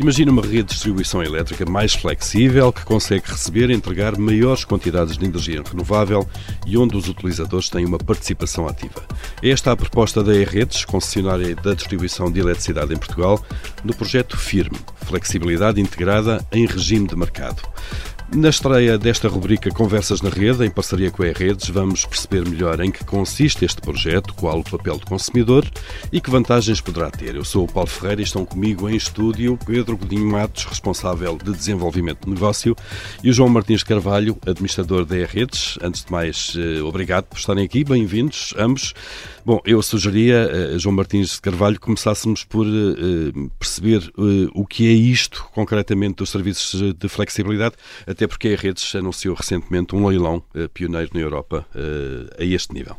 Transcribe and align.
Imagina 0.00 0.32
uma 0.32 0.40
rede 0.40 0.62
de 0.62 0.72
distribuição 0.72 1.22
elétrica 1.22 1.70
mais 1.70 1.92
flexível 1.92 2.72
que 2.72 2.86
consegue 2.86 3.30
receber 3.30 3.68
e 3.68 3.74
entregar 3.74 4.16
maiores 4.16 4.64
quantidades 4.64 5.18
de 5.18 5.26
energia 5.26 5.62
renovável 5.62 6.26
e 6.66 6.78
onde 6.78 6.96
os 6.96 7.06
utilizadores 7.06 7.68
têm 7.68 7.84
uma 7.84 7.98
participação 7.98 8.66
ativa. 8.66 9.06
Esta 9.42 9.68
é 9.68 9.72
a 9.74 9.76
proposta 9.76 10.24
da 10.24 10.34
E-Redes, 10.34 10.86
concessionária 10.86 11.54
da 11.54 11.74
distribuição 11.74 12.32
de 12.32 12.40
eletricidade 12.40 12.94
em 12.94 12.96
Portugal, 12.96 13.44
no 13.84 13.94
projeto 13.94 14.38
FIRME, 14.38 14.78
Flexibilidade 15.04 15.82
Integrada 15.82 16.42
em 16.50 16.64
Regime 16.64 17.06
de 17.06 17.14
Mercado. 17.14 17.60
Na 18.32 18.48
estreia 18.48 18.96
desta 18.96 19.26
rubrica 19.26 19.72
Conversas 19.72 20.22
na 20.22 20.30
Rede, 20.30 20.64
em 20.64 20.70
parceria 20.70 21.10
com 21.10 21.24
a 21.24 21.32
Redes, 21.32 21.68
vamos 21.68 22.06
perceber 22.06 22.48
melhor 22.48 22.78
em 22.78 22.88
que 22.88 23.04
consiste 23.04 23.64
este 23.64 23.80
projeto, 23.80 24.32
qual 24.34 24.60
o 24.60 24.62
papel 24.62 24.98
do 24.98 25.04
consumidor 25.04 25.68
e 26.12 26.20
que 26.20 26.30
vantagens 26.30 26.80
poderá 26.80 27.10
ter. 27.10 27.34
Eu 27.34 27.44
sou 27.44 27.64
o 27.64 27.72
Paulo 27.72 27.88
Ferreira 27.88 28.20
e 28.20 28.24
estão 28.24 28.44
comigo 28.44 28.88
em 28.88 28.94
estúdio 28.94 29.58
Pedro 29.66 29.96
Godinho 29.96 30.30
Matos, 30.30 30.64
responsável 30.64 31.36
de 31.36 31.50
desenvolvimento 31.50 32.24
de 32.24 32.30
negócio, 32.30 32.76
e 33.20 33.30
o 33.30 33.32
João 33.32 33.48
Martins 33.48 33.82
Carvalho, 33.82 34.38
administrador 34.46 35.04
da 35.04 35.16
Redes. 35.26 35.76
Antes 35.82 36.04
de 36.04 36.12
mais, 36.12 36.54
eh, 36.56 36.80
obrigado 36.82 37.24
por 37.24 37.36
estarem 37.36 37.64
aqui, 37.64 37.82
bem-vindos 37.82 38.54
ambos. 38.56 38.94
Bom, 39.44 39.58
eu 39.64 39.82
sugeria, 39.82 40.48
uh, 40.74 40.78
João 40.78 40.94
Martins 40.94 41.32
de 41.32 41.40
Carvalho, 41.40 41.80
começássemos 41.80 42.44
por 42.44 42.66
uh, 42.66 43.50
perceber 43.58 44.12
o 44.54 44.66
que 44.66 44.86
é 44.86 44.92
isto 44.92 45.48
concretamente 45.54 46.16
dos 46.16 46.30
serviços 46.30 46.94
de 46.94 47.08
flexibilidade, 47.08 47.74
até 48.20 48.26
porque 48.26 48.48
a 48.48 48.56
Redes 48.56 48.94
anunciou 48.94 49.34
recentemente 49.34 49.96
um 49.96 50.06
leilão 50.06 50.42
pioneiro 50.74 51.10
na 51.14 51.20
Europa 51.20 51.66
a 52.38 52.44
este 52.44 52.74
nível. 52.74 52.94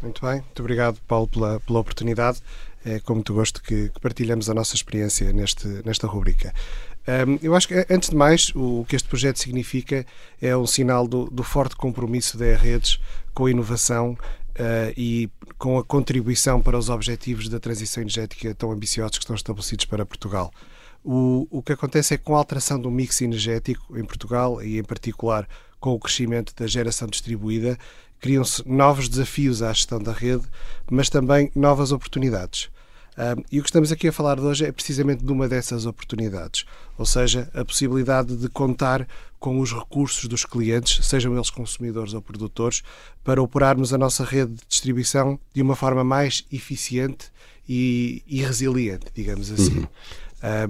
Muito 0.00 0.24
bem, 0.24 0.42
muito 0.42 0.60
obrigado, 0.60 1.00
Paulo, 1.08 1.26
pela, 1.26 1.58
pela 1.58 1.80
oportunidade. 1.80 2.38
É 2.84 3.00
com 3.00 3.14
muito 3.14 3.34
gosto 3.34 3.60
que, 3.60 3.88
que 3.88 4.00
partilhamos 4.00 4.48
a 4.48 4.54
nossa 4.54 4.76
experiência 4.76 5.32
neste, 5.32 5.66
nesta 5.84 6.06
rubrica. 6.06 6.52
Um, 7.08 7.38
eu 7.42 7.56
acho 7.56 7.66
que, 7.66 7.74
antes 7.90 8.10
de 8.10 8.16
mais, 8.16 8.52
o 8.54 8.84
que 8.88 8.94
este 8.94 9.08
projeto 9.08 9.38
significa 9.38 10.06
é 10.40 10.56
um 10.56 10.66
sinal 10.66 11.08
do, 11.08 11.24
do 11.30 11.42
forte 11.42 11.74
compromisso 11.74 12.38
da 12.38 12.54
Redes 12.54 13.00
com 13.32 13.46
a 13.46 13.50
inovação 13.50 14.16
Uh, 14.54 14.94
e 14.96 15.28
com 15.58 15.78
a 15.78 15.82
contribuição 15.82 16.60
para 16.60 16.78
os 16.78 16.88
objetivos 16.88 17.48
da 17.48 17.58
transição 17.58 18.04
energética 18.04 18.54
tão 18.54 18.70
ambiciosos 18.70 19.18
que 19.18 19.24
estão 19.24 19.34
estabelecidos 19.34 19.84
para 19.84 20.06
Portugal. 20.06 20.52
O, 21.04 21.46
o 21.50 21.62
que 21.62 21.74
acontece 21.74 22.14
é 22.14 22.18
que 22.18 22.24
com 22.24 22.34
a 22.34 22.38
alteração 22.38 22.80
do 22.80 22.90
mix 22.90 23.20
energético 23.20 23.96
em 23.96 24.04
Portugal 24.04 24.62
e 24.62 24.78
em 24.78 24.82
particular 24.82 25.46
com 25.78 25.92
o 25.92 26.00
crescimento 26.00 26.54
da 26.56 26.66
geração 26.66 27.06
distribuída, 27.06 27.78
criam-se 28.18 28.66
novos 28.66 29.06
desafios 29.06 29.60
à 29.60 29.70
gestão 29.70 30.02
da 30.02 30.12
rede, 30.12 30.44
mas 30.90 31.10
também 31.10 31.52
novas 31.54 31.92
oportunidades. 31.92 32.70
e 33.52 33.60
o 33.60 33.62
que 33.62 33.68
estamos 33.68 33.92
aqui 33.92 34.08
a 34.08 34.12
falar 34.12 34.36
de 34.36 34.40
hoje 34.40 34.64
é 34.64 34.72
precisamente 34.72 35.22
de 35.22 35.30
uma 35.30 35.46
dessas 35.46 35.84
oportunidades, 35.84 36.64
ou 36.96 37.04
seja, 37.04 37.50
a 37.52 37.62
possibilidade 37.66 38.34
de 38.34 38.48
contar 38.48 39.06
com 39.38 39.60
os 39.60 39.74
recursos 39.74 40.24
dos 40.24 40.46
clientes, 40.46 41.06
sejam 41.06 41.34
eles 41.34 41.50
consumidores 41.50 42.14
ou 42.14 42.22
produtores, 42.22 42.82
para 43.22 43.42
operarmos 43.42 43.92
a 43.92 43.98
nossa 43.98 44.24
rede 44.24 44.54
de 44.54 44.62
distribuição 44.66 45.38
de 45.52 45.60
uma 45.60 45.76
forma 45.76 46.02
mais 46.02 46.46
eficiente 46.50 47.30
e, 47.68 48.22
e 48.26 48.40
resiliente, 48.40 49.06
digamos 49.14 49.50
assim. 49.52 49.80
Uhum. 49.80 49.88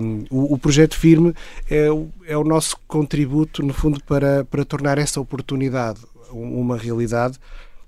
Um, 0.00 0.24
o, 0.30 0.54
o, 0.54 0.58
projeto 0.58 0.96
Firme 0.96 1.34
é 1.68 1.90
o, 1.90 2.08
é 2.26 2.36
o 2.36 2.44
nosso 2.44 2.76
contributo, 2.86 3.60
no 3.60 3.72
fundo, 3.72 4.02
para, 4.04 4.44
para 4.44 4.64
tornar 4.64 4.98
essa 4.98 5.20
oportunidade 5.20 6.00
uma 6.30 6.76
realidade. 6.76 7.38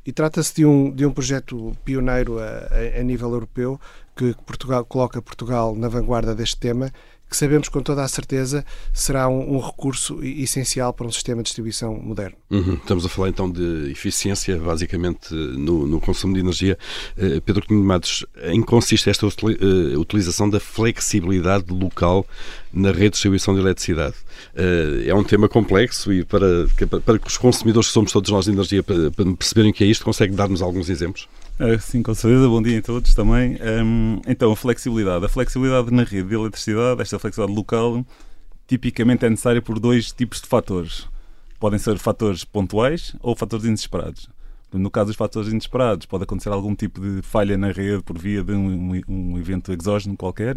E 0.04 0.12
trata-se 0.12 0.54
de 0.54 0.64
um, 0.64 0.90
de 0.90 1.04
um 1.04 1.12
projeto 1.12 1.76
pioneiro 1.84 2.38
a, 2.38 2.44
a, 2.44 3.00
a 3.00 3.02
nível 3.02 3.32
europeu 3.32 3.80
que 4.14 4.34
Portugal, 4.46 4.84
coloca 4.84 5.20
Portugal 5.20 5.74
na 5.74 5.88
vanguarda 5.88 6.34
deste 6.34 6.56
tema 6.58 6.92
que 7.28 7.36
sabemos 7.36 7.68
com 7.68 7.82
toda 7.82 8.02
a 8.02 8.08
certeza 8.08 8.64
será 8.92 9.28
um, 9.28 9.56
um 9.56 9.60
recurso 9.60 10.22
essencial 10.22 10.92
para 10.92 11.06
um 11.06 11.12
sistema 11.12 11.42
de 11.42 11.46
distribuição 11.46 11.94
moderno. 11.94 12.36
Uhum. 12.50 12.74
Estamos 12.74 13.04
a 13.04 13.08
falar 13.08 13.28
então 13.28 13.50
de 13.50 13.90
eficiência, 13.90 14.56
basicamente, 14.58 15.34
no, 15.34 15.86
no 15.86 16.00
consumo 16.00 16.34
de 16.34 16.40
energia. 16.40 16.78
Uh, 17.16 17.40
Pedro 17.40 17.66
Cunha 17.66 17.82
Matos, 17.82 18.24
em 18.44 18.60
que 18.60 18.66
consiste 18.66 19.10
esta 19.10 19.26
uh, 19.26 19.30
utilização 19.98 20.48
da 20.48 20.60
flexibilidade 20.60 21.72
local 21.72 22.26
na 22.72 22.92
rede 22.92 23.18
de 23.20 23.60
eletricidade? 23.60 24.14
Uh, 24.54 25.08
é 25.08 25.14
um 25.14 25.24
tema 25.24 25.48
complexo 25.48 26.12
e 26.12 26.24
para, 26.24 26.68
para 27.04 27.18
que 27.18 27.26
os 27.26 27.36
consumidores 27.36 27.88
que 27.88 27.94
somos 27.94 28.12
todos 28.12 28.30
nós 28.30 28.44
de 28.44 28.52
energia 28.52 28.82
para, 28.82 29.10
para 29.10 29.24
perceberem 29.34 29.70
o 29.70 29.74
que 29.74 29.82
é 29.82 29.86
isto, 29.86 30.04
consegue 30.04 30.34
dar-nos 30.34 30.62
alguns 30.62 30.88
exemplos? 30.88 31.28
Uh, 31.58 31.78
sim, 31.80 32.02
com 32.02 32.14
certeza. 32.14 32.48
Bom 32.48 32.60
dia 32.60 32.78
a 32.78 32.82
todos 32.82 33.14
também. 33.14 33.58
Um, 33.82 34.20
então, 34.26 34.52
a 34.52 34.56
flexibilidade. 34.56 35.24
A 35.24 35.28
flexibilidade 35.28 35.90
na 35.90 36.04
rede 36.04 36.28
de 36.28 36.34
eletricidade, 36.34 37.00
esta 37.00 37.18
flexibilidade 37.18 37.56
local, 37.56 38.04
tipicamente 38.66 39.24
é 39.24 39.30
necessária 39.30 39.62
por 39.62 39.78
dois 39.78 40.12
tipos 40.12 40.40
de 40.40 40.48
fatores. 40.48 41.08
Podem 41.58 41.78
ser 41.78 41.96
fatores 41.98 42.44
pontuais 42.44 43.16
ou 43.22 43.34
fatores 43.34 43.64
inesperados. 43.64 44.28
No 44.72 44.90
caso 44.90 45.06
dos 45.06 45.16
fatores 45.16 45.48
inesperados, 45.48 46.04
pode 46.04 46.24
acontecer 46.24 46.50
algum 46.50 46.74
tipo 46.74 47.00
de 47.00 47.22
falha 47.22 47.56
na 47.56 47.72
rede 47.72 48.02
por 48.02 48.18
via 48.18 48.42
de 48.42 48.52
um, 48.52 49.00
um 49.08 49.38
evento 49.38 49.72
exógeno 49.72 50.16
qualquer, 50.16 50.56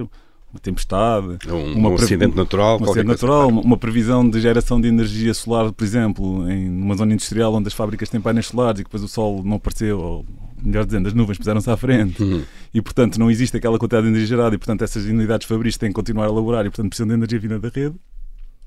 uma 0.52 0.60
tempestade, 0.60 1.38
um, 1.48 1.74
uma 1.74 1.90
um 1.90 1.96
acidente 1.96 2.36
natural, 2.36 2.80
um 2.82 2.86
acidente 2.86 3.08
natural 3.08 3.50
uma, 3.50 3.62
uma, 3.62 3.78
previsão 3.78 4.28
de 4.28 4.42
geração 4.42 4.82
de 4.82 4.88
energia 4.88 5.34
solar, 5.34 5.72
por 5.72 5.84
exemplo, 5.84 6.50
em 6.50 6.68
uma 6.68 6.96
zona 6.96 7.14
industrial 7.14 7.54
onde 7.54 7.68
as 7.68 7.74
fábricas 7.74 8.10
têm 8.10 8.20
painéis 8.20 8.48
solares 8.48 8.82
e 8.82 8.84
depois 8.84 9.04
o 9.04 9.08
sol 9.08 9.44
não 9.44 9.58
apareceu, 9.58 10.00
ou 10.00 10.26
melhor 10.64 10.86
dizendo, 10.86 11.08
as 11.08 11.14
nuvens 11.14 11.38
puseram-se 11.38 11.70
à 11.70 11.78
frente 11.78 12.22
uhum. 12.22 12.44
e, 12.74 12.82
portanto, 12.82 13.20
não 13.20 13.30
existe 13.30 13.56
aquela 13.58 13.78
quantidade 13.78 14.04
de 14.04 14.10
energia 14.10 14.28
gerada 14.28 14.56
e, 14.56 14.58
portanto, 14.58 14.84
essas 14.84 15.06
unidades 15.06 15.48
fabris 15.48 15.78
têm 15.78 15.90
que 15.90 15.96
continuar 15.96 16.26
a 16.26 16.30
elaborar 16.30 16.66
e, 16.66 16.70
portanto, 16.70 16.90
precisam 16.90 17.08
de 17.08 17.14
energia 17.14 17.40
vinda 17.40 17.60
da 17.60 17.70
rede. 17.70 17.96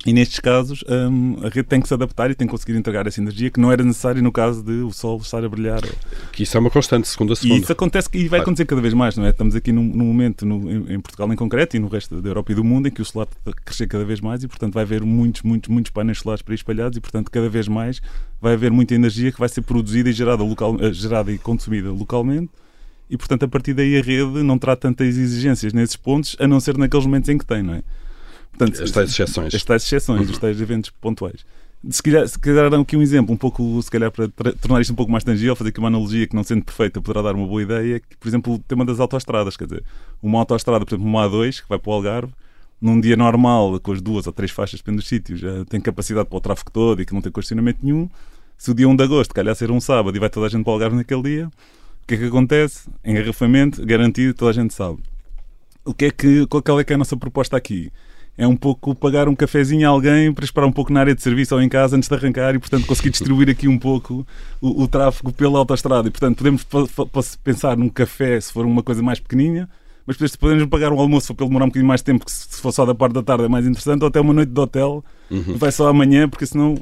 E 0.05 0.13
nestes 0.13 0.41
casos, 0.41 0.83
um, 0.89 1.37
a 1.45 1.49
rede 1.49 1.65
tem 1.65 1.81
que 1.81 1.87
se 1.87 1.95
adaptar 1.95 2.31
e 2.31 2.35
tem 2.35 2.47
que 2.47 2.51
conseguir 2.51 2.77
entregar 2.77 3.07
essa 3.07 3.21
energia 3.21 3.51
que 3.51 3.61
não 3.61 3.71
era 3.71 3.85
necessária 3.85 4.21
no 4.21 4.33
caso 4.33 4.63
de 4.63 4.73
o 4.83 4.91
sol 4.91 5.19
estar 5.19 5.45
a 5.45 5.49
brilhar. 5.49 5.81
Que 6.33 6.43
isso 6.43 6.57
é 6.57 6.61
uma 6.61 6.71
constante, 6.71 7.07
segundo 7.07 7.33
a 7.33 7.37
segunda. 7.37 7.61
E 7.61 7.63
isso 7.63 7.71
acontece 7.71 8.09
e 8.13 8.19
vai 8.21 8.29
claro. 8.29 8.43
acontecer 8.43 8.65
cada 8.65 8.81
vez 8.81 8.95
mais, 8.95 9.17
não 9.17 9.25
é? 9.25 9.31
Estamos 9.31 9.55
aqui 9.55 9.71
num, 9.71 9.85
num 9.85 10.05
momento 10.05 10.45
no, 10.45 10.71
em, 10.71 10.95
em, 10.95 11.01
Portugal 11.01 11.33
em 11.33 11.37
concreto 11.37 11.77
e 11.77 11.79
no 11.79 11.87
resto 11.87 12.21
da 12.21 12.29
Europa 12.29 12.51
e 12.51 12.55
do 12.55 12.65
mundo 12.65 12.89
em 12.89 12.91
que 12.91 13.01
o 13.01 13.05
solar 13.05 13.29
está 13.31 13.51
a 13.51 13.55
crescer 13.55 13.87
cada 13.87 14.05
vez 14.05 14.21
mais 14.21 14.43
e, 14.43 14.49
portanto, 14.49 14.75
vai 14.75 14.83
haver 14.83 15.03
muitos, 15.03 15.43
muitos, 15.43 15.69
muitos 15.69 15.93
painéis 15.93 16.19
solares 16.19 16.43
para 16.43 16.55
espalhados 16.55 16.99
e, 16.99 17.01
portanto, 17.01 17.31
cada 17.31 17.49
vez 17.49 17.69
mais 17.69 18.03
vai 18.41 18.55
haver 18.55 18.73
muita 18.73 18.95
energia 18.95 19.31
que 19.31 19.39
vai 19.39 19.49
ser 19.49 19.63
produzida 19.63 20.11
e 20.11 20.13
gerada, 20.13 20.43
local, 20.43 20.77
eh, 20.81 20.93
gerada 20.93 21.31
e 21.31 21.39
consumida 21.39 21.93
localmente 21.93 22.51
e, 23.09 23.17
portanto, 23.17 23.45
a 23.45 23.49
partir 23.49 23.75
daí 23.75 23.97
a 23.97 24.03
rede 24.03 24.43
não 24.43 24.59
terá 24.59 24.75
tantas 24.75 25.17
exigências 25.17 25.73
nesses 25.73 25.97
pontos, 25.97 26.35
a 26.41 26.49
não 26.49 26.59
ser 26.59 26.77
naqueles 26.77 27.07
momentos 27.07 27.29
em 27.29 27.39
que 27.39 27.45
tem, 27.45 27.63
não 27.63 27.75
é? 27.75 27.83
Portanto, 28.57 28.83
as 28.83 28.91
tais 28.91 29.11
exceções. 29.11 29.55
As 29.55 29.65
tais 29.65 29.83
exceções, 29.83 30.27
uhum. 30.27 30.33
os 30.33 30.39
tais 30.39 30.61
eventos 30.61 30.91
pontuais. 30.91 31.45
Se 31.91 32.01
calhar, 32.01 32.29
se 32.29 32.39
calhar 32.39 32.71
dar 32.71 32.79
aqui 32.79 32.97
um 32.97 33.03
exemplo, 33.03 33.35
um 33.35 33.37
pouco, 33.37 33.83
se 33.83 33.91
calhar 33.91 34.11
para 34.11 34.29
tornar 34.29 34.81
isto 34.81 34.93
um 34.93 34.97
pouco 34.97 35.11
mais 35.11 35.25
tangível, 35.25 35.57
fazer 35.57 35.71
aqui 35.71 35.81
uma 35.81 35.89
analogia 35.89 36.29
que 36.29 36.37
não 36.37 36.45
sendo 36.45 36.65
perfeita 36.65 37.01
poderá 37.01 37.23
dar 37.23 37.35
uma 37.35 37.47
boa 37.47 37.61
ideia, 37.61 37.99
que, 37.99 38.17
por 38.17 38.29
exemplo, 38.29 38.55
o 38.55 38.59
tema 38.61 38.85
das 38.85 39.01
autoestradas, 39.01 39.57
quer 39.57 39.65
dizer, 39.65 39.83
uma 40.23 40.39
autoestrada, 40.39 40.85
por 40.85 40.95
exemplo, 40.95 41.09
uma 41.09 41.29
A2, 41.29 41.61
que 41.61 41.69
vai 41.69 41.81
para 41.81 41.91
o 41.91 41.93
Algarve, 41.93 42.33
num 42.81 43.01
dia 43.01 43.17
normal, 43.17 43.81
com 43.81 43.93
as 43.93 44.01
duas 44.01 44.27
ou 44.27 44.33
três 44.33 44.51
faixas 44.51 44.81
depende 44.81 44.99
dos 44.99 45.09
sítios, 45.09 45.41
já 45.41 45.65
tem 45.65 45.81
capacidade 45.81 46.29
para 46.29 46.37
o 46.37 46.41
tráfego 46.41 46.71
todo 46.71 47.03
e 47.03 47.07
que 47.07 47.15
não 47.15 47.21
tem 47.21 47.33
questionamento 47.33 47.79
nenhum. 47.83 48.09
Se 48.59 48.71
o 48.71 48.75
dia 48.75 48.89
1 48.89 48.95
de 48.95 49.03
agosto 49.03 49.35
calhar 49.35 49.55
ser 49.57 49.71
um 49.71 49.81
sábado 49.81 50.17
e 50.17 50.21
vai 50.21 50.31
toda 50.31 50.47
a 50.47 50.49
gente 50.49 50.63
para 50.63 50.71
o 50.71 50.75
Algarve 50.75 50.97
naquele 50.97 51.23
dia, 51.23 51.47
o 51.47 52.07
que 52.07 52.15
é 52.15 52.17
que 52.17 52.25
acontece? 52.25 52.89
Engarrafamento 53.05 53.85
garantido, 53.85 54.35
toda 54.35 54.51
a 54.51 54.55
gente 54.55 54.75
sabe. 54.75 54.99
O 55.85 55.93
que 55.93 56.07
é 56.07 56.11
que, 56.11 56.47
qual 56.47 56.79
é 56.79 56.85
que 56.85 56.93
é 56.93 56.95
a 56.95 56.99
nossa 56.99 57.17
proposta 57.17 57.57
aqui? 57.57 57.93
É 58.37 58.47
um 58.47 58.57
pouco 58.57 58.95
pagar 58.95 59.29
um 59.29 59.35
cafezinho 59.35 59.87
a 59.87 59.91
alguém 59.91 60.33
para 60.33 60.45
esperar 60.45 60.67
um 60.67 60.73
pouco 60.73 60.93
na 60.93 61.01
área 61.01 61.15
de 61.15 61.23
serviço 61.23 61.55
ou 61.55 61.61
em 61.61 61.69
casa 61.69 61.97
antes 61.97 62.09
de 62.09 62.15
arrancar 62.15 62.55
e, 62.55 62.59
portanto, 62.59 62.87
conseguir 62.87 63.11
distribuir 63.13 63.51
aqui 63.51 63.69
um 63.69 63.79
pouco 63.79 64.27
o, 64.61 64.83
o 64.83 64.89
tráfego 64.89 65.33
pela 65.33 65.59
autostrada. 65.59 66.09
E, 66.09 66.11
portanto, 66.11 66.39
podemos 66.39 67.37
pensar 67.45 67.77
num 67.77 67.89
café 67.89 68.41
se 68.41 68.53
for 68.53 68.65
uma 68.65 68.83
coisa 68.83 69.03
mais 69.03 69.21
pequeninha, 69.21 69.69
mas 70.07 70.17
podemos 70.37 70.67
pagar 70.67 70.93
um 70.93 70.99
almoço 70.99 71.35
para 71.35 71.45
ele 71.45 71.51
demorar 71.51 71.67
um 71.67 71.69
bocadinho 71.69 71.89
mais 71.89 72.03
tempo, 72.03 72.25
que 72.25 72.33
se 72.33 72.61
for 72.61 72.73
só 72.73 72.87
da 72.87 72.95
parte 72.95 73.13
da 73.13 73.23
tarde 73.23 73.45
é 73.45 73.49
mais 73.49 73.67
interessante, 73.67 74.03
ou 74.03 74.09
até 74.09 74.21
uma 74.21 74.33
noite 74.33 74.51
de 74.51 74.61
hotel, 74.61 75.05
uhum. 75.31 75.57
vai 75.57 75.71
só 75.71 75.89
amanhã, 75.89 76.29
porque 76.29 76.47
senão 76.47 76.77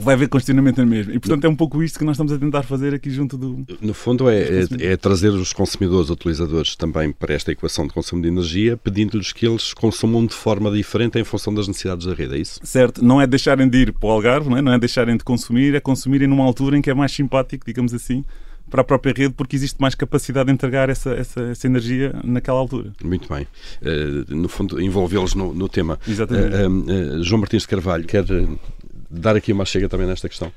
vai 0.00 0.14
haver 0.14 0.28
questionamento 0.28 0.78
na 0.78 0.86
mesma. 0.86 1.12
E, 1.12 1.18
portanto, 1.18 1.44
é 1.44 1.48
um 1.48 1.56
pouco 1.56 1.82
isto 1.82 1.98
que 1.98 2.04
nós 2.04 2.14
estamos 2.14 2.32
a 2.32 2.38
tentar 2.38 2.62
fazer 2.62 2.94
aqui 2.94 3.10
junto 3.10 3.36
do. 3.36 3.64
No 3.80 3.94
fundo, 3.94 4.28
é, 4.28 4.40
é, 4.40 4.92
é 4.92 4.96
trazer 4.96 5.28
os 5.28 5.52
consumidores, 5.52 6.10
utilizadores 6.10 6.76
também 6.76 7.12
para 7.12 7.34
esta 7.34 7.52
equação 7.52 7.86
de 7.86 7.92
consumo 7.92 8.22
de 8.22 8.28
energia, 8.28 8.76
pedindo-lhes 8.76 9.32
que 9.32 9.46
eles 9.46 9.72
consumam 9.72 10.26
de 10.26 10.34
forma 10.34 10.70
diferente 10.70 11.18
em 11.18 11.24
função 11.24 11.52
das 11.52 11.68
necessidades 11.68 12.06
da 12.06 12.14
rede, 12.14 12.34
é 12.34 12.38
isso? 12.38 12.60
Certo. 12.62 13.04
Não 13.04 13.20
é 13.20 13.26
deixarem 13.26 13.68
de 13.68 13.78
ir 13.78 13.92
para 13.92 14.08
o 14.08 14.10
Algarve, 14.10 14.48
não 14.50 14.56
é, 14.56 14.62
não 14.62 14.72
é 14.72 14.78
deixarem 14.78 15.16
de 15.16 15.24
consumir, 15.24 15.74
é 15.74 15.80
consumirem 15.80 16.28
numa 16.28 16.44
altura 16.44 16.76
em 16.76 16.82
que 16.82 16.90
é 16.90 16.94
mais 16.94 17.12
simpático, 17.12 17.64
digamos 17.66 17.94
assim, 17.94 18.24
para 18.68 18.82
a 18.82 18.84
própria 18.84 19.12
rede, 19.16 19.34
porque 19.34 19.56
existe 19.56 19.80
mais 19.80 19.94
capacidade 19.94 20.46
de 20.46 20.52
entregar 20.52 20.88
essa, 20.90 21.10
essa, 21.10 21.40
essa 21.40 21.66
energia 21.66 22.14
naquela 22.22 22.58
altura. 22.58 22.92
Muito 23.02 23.28
bem. 23.32 23.46
Uh, 23.82 24.34
no 24.34 24.48
fundo, 24.48 24.80
envolvê-los 24.80 25.34
no, 25.34 25.54
no, 25.54 25.68
tema. 25.68 25.98
Exatamente. 26.06 26.54
Uh, 26.54 27.18
uh, 27.18 27.22
João 27.22 27.40
Martins 27.40 27.62
de 27.62 27.68
Carvalho, 27.68 28.04
quer 28.04 28.24
dar 29.10 29.36
aqui 29.36 29.52
uma 29.52 29.64
chega 29.64 29.88
também 29.88 30.06
nesta 30.06 30.28
questão? 30.28 30.52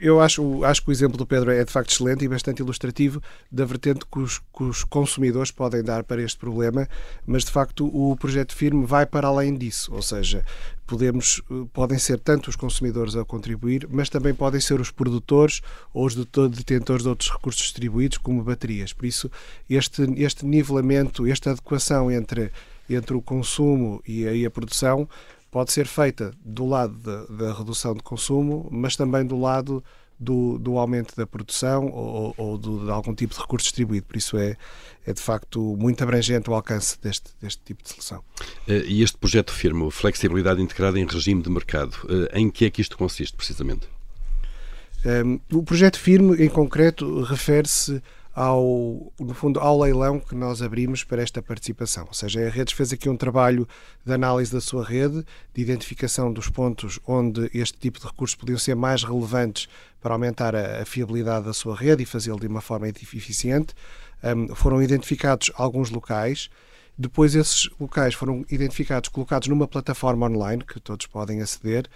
eu 0.00 0.20
acho, 0.20 0.64
acho 0.64 0.82
que 0.82 0.88
o 0.88 0.92
exemplo 0.92 1.16
do 1.16 1.24
Pedro 1.24 1.52
é 1.52 1.64
de 1.64 1.70
facto 1.70 1.90
excelente 1.90 2.24
e 2.24 2.28
bastante 2.28 2.60
ilustrativo 2.60 3.22
da 3.50 3.64
vertente 3.64 4.04
que 4.10 4.18
os, 4.18 4.38
que 4.38 4.64
os, 4.64 4.82
consumidores 4.82 5.52
podem 5.52 5.82
dar 5.82 6.02
para 6.02 6.20
este 6.20 6.36
problema, 6.36 6.88
mas 7.24 7.44
de 7.44 7.52
facto 7.52 7.86
o 7.86 8.16
projeto 8.16 8.52
firme 8.52 8.84
vai 8.84 9.06
para 9.06 9.28
além 9.28 9.56
disso, 9.56 9.94
ou 9.94 10.02
seja, 10.02 10.44
podemos, 10.88 11.40
podem 11.72 11.98
ser 11.98 12.18
tanto 12.18 12.50
os 12.50 12.56
consumidores 12.56 13.14
a 13.14 13.24
contribuir, 13.24 13.86
mas 13.88 14.08
também 14.08 14.34
podem 14.34 14.60
ser 14.60 14.80
os 14.80 14.90
produtores 14.90 15.60
ou 15.94 16.04
os 16.04 16.16
detentores 16.16 17.04
de 17.04 17.08
outros 17.08 17.30
recursos 17.30 17.62
distribuídos, 17.62 18.18
como 18.18 18.42
baterias. 18.42 18.92
Por 18.92 19.06
isso, 19.06 19.30
este, 19.70 20.02
este 20.16 20.44
nivelamento, 20.44 21.26
esta 21.26 21.52
adequação 21.52 22.10
entre, 22.10 22.50
entre 22.90 23.14
o 23.14 23.22
consumo 23.22 24.02
e 24.06 24.26
a, 24.26 24.32
e 24.32 24.44
a 24.44 24.50
produção 24.50 25.08
pode 25.50 25.72
ser 25.72 25.86
feita 25.86 26.32
do 26.44 26.66
lado 26.66 26.94
da, 26.94 27.24
da 27.26 27.52
redução 27.52 27.94
de 27.94 28.02
consumo, 28.02 28.68
mas 28.70 28.96
também 28.96 29.24
do 29.24 29.38
lado 29.38 29.82
do, 30.18 30.58
do 30.58 30.78
aumento 30.78 31.14
da 31.16 31.26
produção 31.26 31.86
ou, 31.86 32.34
ou 32.36 32.58
do, 32.58 32.84
de 32.84 32.90
algum 32.90 33.14
tipo 33.14 33.34
de 33.34 33.40
recurso 33.40 33.64
distribuído. 33.66 34.06
Por 34.06 34.16
isso 34.16 34.36
é, 34.36 34.56
é 35.06 35.12
de 35.12 35.20
facto 35.20 35.76
muito 35.78 36.02
abrangente 36.02 36.50
o 36.50 36.54
alcance 36.54 36.98
deste, 37.00 37.30
deste 37.40 37.62
tipo 37.64 37.82
de 37.82 37.90
solução. 37.90 38.22
Eh, 38.66 38.84
e 38.86 39.02
este 39.02 39.16
projeto 39.16 39.52
firme, 39.52 39.90
flexibilidade 39.90 40.60
integrada 40.60 40.98
em 40.98 41.06
regime 41.06 41.42
de 41.42 41.50
mercado, 41.50 41.96
eh, 42.08 42.38
em 42.40 42.50
que 42.50 42.64
é 42.64 42.70
que 42.70 42.80
isto 42.80 42.96
consiste 42.98 43.36
precisamente? 43.36 43.88
Um, 45.04 45.10
ehm, 45.10 45.40
o 45.52 45.62
projeto 45.62 45.98
firme, 45.98 46.36
em 46.44 46.48
concreto, 46.48 47.22
refere-se 47.22 48.02
ao, 48.38 49.12
no 49.18 49.34
fundo, 49.34 49.58
ao 49.58 49.80
leilão 49.80 50.20
que 50.20 50.32
nós 50.32 50.62
abrimos 50.62 51.02
para 51.02 51.20
esta 51.20 51.42
participação. 51.42 52.04
Ou 52.06 52.14
seja, 52.14 52.46
a 52.46 52.48
Redes 52.48 52.72
fez 52.72 52.92
aqui 52.92 53.08
um 53.08 53.16
trabalho 53.16 53.66
de 54.06 54.12
análise 54.12 54.52
da 54.52 54.60
sua 54.60 54.84
rede, 54.84 55.24
de 55.52 55.60
identificação 55.60 56.32
dos 56.32 56.48
pontos 56.48 57.00
onde 57.04 57.50
este 57.52 57.76
tipo 57.76 57.98
de 57.98 58.06
recursos 58.06 58.36
podiam 58.36 58.56
ser 58.56 58.76
mais 58.76 59.02
relevantes 59.02 59.68
para 60.00 60.14
aumentar 60.14 60.54
a, 60.54 60.82
a 60.82 60.84
fiabilidade 60.84 61.46
da 61.46 61.52
sua 61.52 61.74
rede 61.74 62.04
e 62.04 62.06
fazê-lo 62.06 62.38
de 62.38 62.46
uma 62.46 62.60
forma 62.60 62.88
eficiente. 62.88 63.74
Um, 64.22 64.54
foram 64.54 64.80
identificados 64.80 65.50
alguns 65.56 65.90
locais. 65.90 66.48
Depois, 66.96 67.34
esses 67.34 67.68
locais 67.80 68.14
foram 68.14 68.44
identificados, 68.48 69.08
colocados 69.08 69.48
numa 69.48 69.66
plataforma 69.66 70.26
online 70.26 70.62
que 70.64 70.78
todos 70.78 71.06
podem 71.06 71.42
aceder 71.42 71.88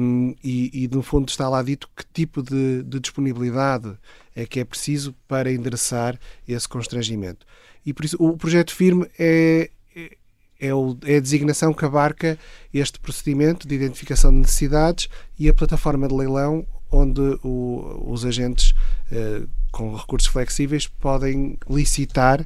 um, 0.00 0.34
e, 0.42 0.84
e, 0.84 0.88
no 0.88 1.02
fundo 1.02 1.28
está 1.28 1.48
lá 1.48 1.62
dito 1.62 1.88
que 1.96 2.04
tipo 2.12 2.42
de, 2.42 2.82
de, 2.82 2.98
disponibilidade 2.98 3.96
é 4.34 4.44
que 4.44 4.58
é 4.58 4.64
preciso 4.64 5.14
para 5.28 5.52
endereçar 5.52 6.18
esse 6.48 6.68
constrangimento. 6.68 7.46
E 7.86 7.92
por 7.92 8.04
isso 8.04 8.16
o 8.18 8.36
projeto 8.36 8.74
firme 8.74 9.06
é, 9.16 9.70
é, 9.94 10.16
é, 10.60 10.68
é 10.68 11.16
a 11.16 11.20
designação 11.20 11.72
que 11.72 11.84
abarca 11.84 12.36
este 12.74 12.98
procedimento 12.98 13.68
de 13.68 13.74
identificação 13.76 14.32
de 14.32 14.38
necessidades 14.38 15.08
e 15.38 15.48
a 15.48 15.54
plataforma 15.54 16.08
de 16.08 16.14
leilão 16.14 16.66
onde 16.90 17.20
o, 17.44 18.04
os 18.10 18.24
agentes 18.24 18.74
uh, 19.12 19.48
com 19.70 19.94
recursos 19.94 20.28
flexíveis 20.28 20.86
podem 20.86 21.56
licitar 21.68 22.44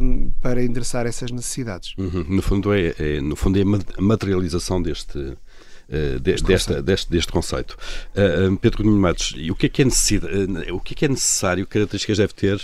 um, 0.00 0.30
para 0.40 0.62
endereçar 0.62 1.06
essas 1.06 1.30
necessidades. 1.30 1.94
Uhum. 1.96 2.24
No 2.28 2.42
fundo 2.42 2.72
é, 2.72 2.94
é, 2.98 3.20
no 3.20 3.34
fundo 3.34 3.58
é 3.58 3.62
a 3.62 4.02
materialização 4.02 4.80
deste 4.82 5.36
uh, 5.92 6.18
de, 6.18 6.34
desta, 6.42 6.82
deste, 6.82 7.10
deste 7.10 7.30
conceito. 7.30 7.76
Uh, 8.16 8.56
Pedro 8.56 8.82
Cunha 8.82 8.96
Matos, 8.96 9.34
o 9.50 9.54
que 9.54 9.66
é 9.66 9.68
que 9.68 9.82
é, 9.82 9.84
uh, 9.84 10.74
o 10.74 10.80
que 10.80 10.94
é, 10.94 10.96
que 10.96 11.04
é 11.04 11.08
necessário, 11.08 11.66
que 11.66 11.72
características 11.72 12.18
deve 12.18 12.32
ter 12.32 12.58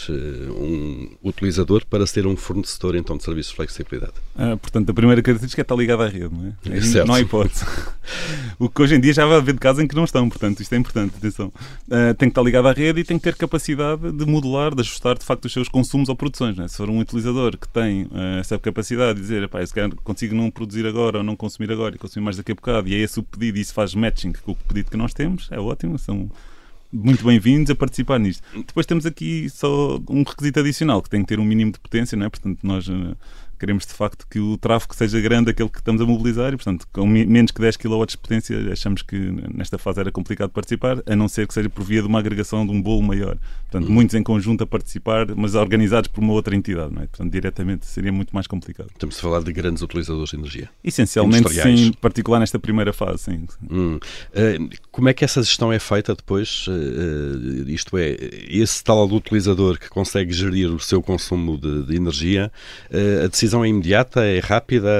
um 0.50 1.10
utilizador 1.22 1.84
para 1.86 2.06
ser 2.06 2.26
um 2.26 2.36
fornecedor 2.36 2.96
então 2.96 3.16
de 3.16 3.24
serviços 3.24 3.50
de 3.50 3.56
flexibilidade? 3.56 4.14
Ah, 4.36 4.56
portanto, 4.56 4.90
a 4.90 4.94
primeira 4.94 5.22
característica 5.22 5.60
é 5.60 5.64
estar 5.64 5.74
ligado 5.74 6.02
à 6.02 6.08
rede, 6.08 6.30
não 6.32 6.46
é? 6.46 6.98
é 6.98 7.04
não 7.04 7.14
há 7.14 7.20
hipótese. 7.20 7.64
o 8.58 8.68
que 8.68 8.82
hoje 8.82 8.94
em 8.94 9.00
dia 9.00 9.12
já 9.12 9.26
vai 9.26 9.36
haver 9.36 9.54
de 9.54 9.60
casos 9.60 9.82
em 9.82 9.86
que 9.86 9.94
não 9.94 10.04
estão, 10.04 10.28
portanto, 10.28 10.60
isto 10.60 10.72
é 10.72 10.78
importante, 10.78 11.14
atenção. 11.16 11.52
tem 12.18 12.28
que 12.28 12.32
estar 12.32 12.42
ligado 12.42 12.68
à 12.68 12.72
rede 12.72 13.00
e 13.00 13.04
tem 13.04 13.18
que 13.18 13.24
ter 13.24 13.34
capacidade 13.34 14.12
de 14.12 14.26
modular, 14.26 14.74
de 14.74 14.80
ajustar 14.80 15.18
de 15.18 15.24
facto 15.24 15.44
os 15.44 15.52
seus 15.52 15.68
consumos 15.68 16.08
ou 16.08 16.16
produções. 16.16 16.58
É? 16.58 16.68
Se 16.68 16.76
for 16.76 16.88
um 16.88 16.98
utilizador 16.98 17.56
que 17.56 17.68
tem 17.68 18.08
essa 18.38 18.58
capacidade 18.58 19.14
de 19.14 19.22
dizer, 19.22 19.48
se 19.66 19.74
calhar 19.74 19.90
consigo 19.96 20.34
não 20.34 20.50
produzir 20.50 20.86
agora 20.86 21.18
ou 21.18 21.24
não 21.24 21.36
consumir 21.36 21.72
agora 21.72 21.94
e 21.94 21.98
consumir 21.98 22.24
mais 22.24 22.36
daqui 22.36 22.52
a 22.52 22.54
bocado, 22.54 22.88
e 22.88 22.94
é 22.94 22.98
esse 22.98 23.17
o 23.18 23.22
pedido 23.22 23.58
e 23.58 23.60
isso 23.60 23.74
faz 23.74 23.94
matching 23.94 24.32
com 24.32 24.52
o 24.52 24.54
pedido 24.54 24.90
que 24.90 24.96
nós 24.96 25.12
temos, 25.12 25.48
é 25.50 25.58
ótimo, 25.58 25.98
são 25.98 26.30
muito 26.92 27.24
bem-vindos 27.24 27.70
a 27.70 27.74
participar 27.74 28.18
nisto. 28.18 28.42
Depois 28.66 28.86
temos 28.86 29.04
aqui 29.04 29.48
só 29.50 30.00
um 30.08 30.22
requisito 30.22 30.60
adicional, 30.60 31.02
que 31.02 31.10
tem 31.10 31.20
que 31.22 31.28
ter 31.28 31.38
um 31.38 31.44
mínimo 31.44 31.72
de 31.72 31.78
potência, 31.78 32.16
não 32.16 32.26
é? 32.26 32.30
Portanto, 32.30 32.58
nós 32.62 32.88
eh, 32.88 33.14
queremos 33.58 33.86
de 33.86 33.92
facto 33.92 34.26
que 34.28 34.38
o 34.38 34.56
tráfego 34.56 34.94
seja 34.94 35.20
grande 35.20 35.50
aquele 35.50 35.68
que 35.68 35.78
estamos 35.78 36.00
a 36.00 36.06
mobilizar 36.06 36.52
e, 36.52 36.56
portanto, 36.56 36.86
com 36.92 37.06
menos 37.06 37.50
que 37.50 37.60
10 37.60 37.76
kW 37.76 38.06
de 38.06 38.18
potência, 38.18 38.72
achamos 38.72 39.02
que 39.02 39.16
nesta 39.54 39.78
fase 39.78 40.00
era 40.00 40.12
complicado 40.12 40.50
participar, 40.50 41.02
a 41.06 41.16
não 41.16 41.28
ser 41.28 41.46
que 41.46 41.54
seja 41.54 41.68
por 41.68 41.84
via 41.84 42.00
de 42.00 42.08
uma 42.08 42.18
agregação 42.18 42.66
de 42.66 42.72
um 42.72 42.80
bolo 42.80 43.02
maior. 43.02 43.38
Portanto, 43.70 43.88
uhum. 43.88 43.94
muitos 43.94 44.14
em 44.14 44.22
conjunto 44.22 44.64
a 44.64 44.66
participar, 44.66 45.26
mas 45.36 45.54
organizados 45.54 46.08
por 46.08 46.22
uma 46.22 46.32
outra 46.32 46.56
entidade, 46.56 46.94
não 46.94 47.02
é? 47.02 47.06
Portanto, 47.06 47.30
diretamente 47.30 47.86
seria 47.86 48.12
muito 48.12 48.32
mais 48.32 48.46
complicado. 48.46 48.88
Estamos 48.92 49.18
a 49.18 49.20
falar 49.20 49.42
de 49.42 49.52
grandes 49.52 49.82
utilizadores 49.82 50.30
de 50.30 50.36
energia. 50.36 50.70
Essencialmente, 50.82 51.52
sim, 51.52 51.92
particular 52.00 52.40
nesta 52.40 52.58
primeira 52.58 52.92
fase, 52.92 53.24
sim. 53.24 53.46
Hum. 53.70 53.96
Uh, 53.96 54.70
como 54.90 55.08
é 55.08 55.14
que 55.14 55.24
essa 55.24 55.42
gestão 55.42 55.72
é 55.72 55.78
feita 55.78 56.14
depois? 56.14 56.66
Uh, 56.66 57.68
isto 57.68 57.96
é, 57.98 58.16
esse 58.48 58.82
tal 58.82 59.06
utilizador 59.10 59.78
que 59.78 59.88
consegue 59.88 60.32
gerir 60.32 60.70
o 60.70 60.80
seu 60.80 61.02
consumo 61.02 61.58
de, 61.58 61.84
de 61.84 61.96
energia, 61.96 62.50
uh, 62.90 63.24
a 63.24 63.28
decisão 63.28 63.47
decisão 63.48 63.64
é 63.64 63.68
imediata, 63.68 64.24
é 64.24 64.38
rápida? 64.38 64.90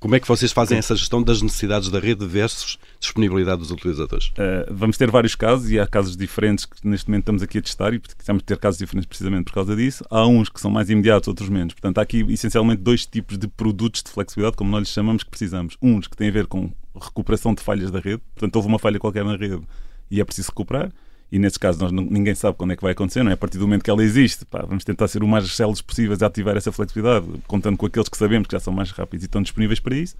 Como 0.00 0.14
é 0.14 0.20
que 0.20 0.28
vocês 0.28 0.52
fazem 0.52 0.76
essa 0.76 0.94
gestão 0.94 1.22
das 1.22 1.40
necessidades 1.40 1.88
da 1.88 1.98
rede 1.98 2.26
versus 2.26 2.78
disponibilidade 3.00 3.60
dos 3.60 3.70
utilizadores? 3.70 4.28
Uh, 4.30 4.70
vamos 4.70 4.98
ter 4.98 5.10
vários 5.10 5.34
casos 5.34 5.70
e 5.70 5.80
há 5.80 5.86
casos 5.86 6.14
diferentes 6.14 6.66
que 6.66 6.86
neste 6.86 7.08
momento 7.08 7.22
estamos 7.22 7.42
aqui 7.42 7.56
a 7.56 7.62
testar 7.62 7.94
e 7.94 7.98
precisamos 7.98 8.42
ter 8.42 8.58
casos 8.58 8.78
diferentes 8.78 9.06
precisamente 9.06 9.44
por 9.44 9.54
causa 9.54 9.74
disso. 9.74 10.04
Há 10.10 10.26
uns 10.26 10.50
que 10.50 10.60
são 10.60 10.70
mais 10.70 10.90
imediatos, 10.90 11.28
outros 11.28 11.48
menos. 11.48 11.72
Portanto, 11.72 11.98
há 11.98 12.02
aqui 12.02 12.20
essencialmente 12.28 12.82
dois 12.82 13.06
tipos 13.06 13.38
de 13.38 13.48
produtos 13.48 14.02
de 14.02 14.10
flexibilidade, 14.10 14.56
como 14.56 14.70
nós 14.70 14.80
lhes 14.80 14.90
chamamos, 14.90 15.22
que 15.22 15.30
precisamos. 15.30 15.78
Uns 15.80 16.06
que 16.06 16.16
têm 16.16 16.28
a 16.28 16.32
ver 16.32 16.46
com 16.46 16.70
recuperação 16.94 17.54
de 17.54 17.62
falhas 17.62 17.90
da 17.90 17.98
rede, 17.98 18.20
portanto, 18.34 18.56
houve 18.56 18.68
uma 18.68 18.78
falha 18.78 18.98
qualquer 18.98 19.24
na 19.24 19.36
rede 19.36 19.62
e 20.10 20.20
é 20.20 20.24
preciso 20.24 20.50
recuperar 20.50 20.92
e 21.30 21.38
nesses 21.38 21.58
casos 21.58 21.80
nós, 21.80 21.90
ninguém 21.90 22.34
sabe 22.34 22.56
quando 22.56 22.72
é 22.72 22.76
que 22.76 22.82
vai 22.82 22.92
acontecer, 22.92 23.22
não 23.22 23.30
é? 23.30 23.34
A 23.34 23.36
partir 23.36 23.58
do 23.58 23.66
momento 23.66 23.82
que 23.82 23.90
ela 23.90 24.02
existe, 24.02 24.44
pá, 24.44 24.64
vamos 24.66 24.84
tentar 24.84 25.08
ser 25.08 25.22
o 25.22 25.26
mais 25.28 25.50
células 25.52 25.80
possíveis 25.80 26.22
a 26.22 26.26
ativar 26.26 26.56
essa 26.56 26.70
flexibilidade, 26.70 27.26
contando 27.46 27.76
com 27.76 27.86
aqueles 27.86 28.08
que 28.08 28.16
sabemos 28.16 28.46
que 28.46 28.52
já 28.52 28.60
são 28.60 28.72
mais 28.72 28.90
rápidos 28.90 29.24
e 29.24 29.26
estão 29.26 29.42
disponíveis 29.42 29.80
para 29.80 29.96
isso. 29.96 30.16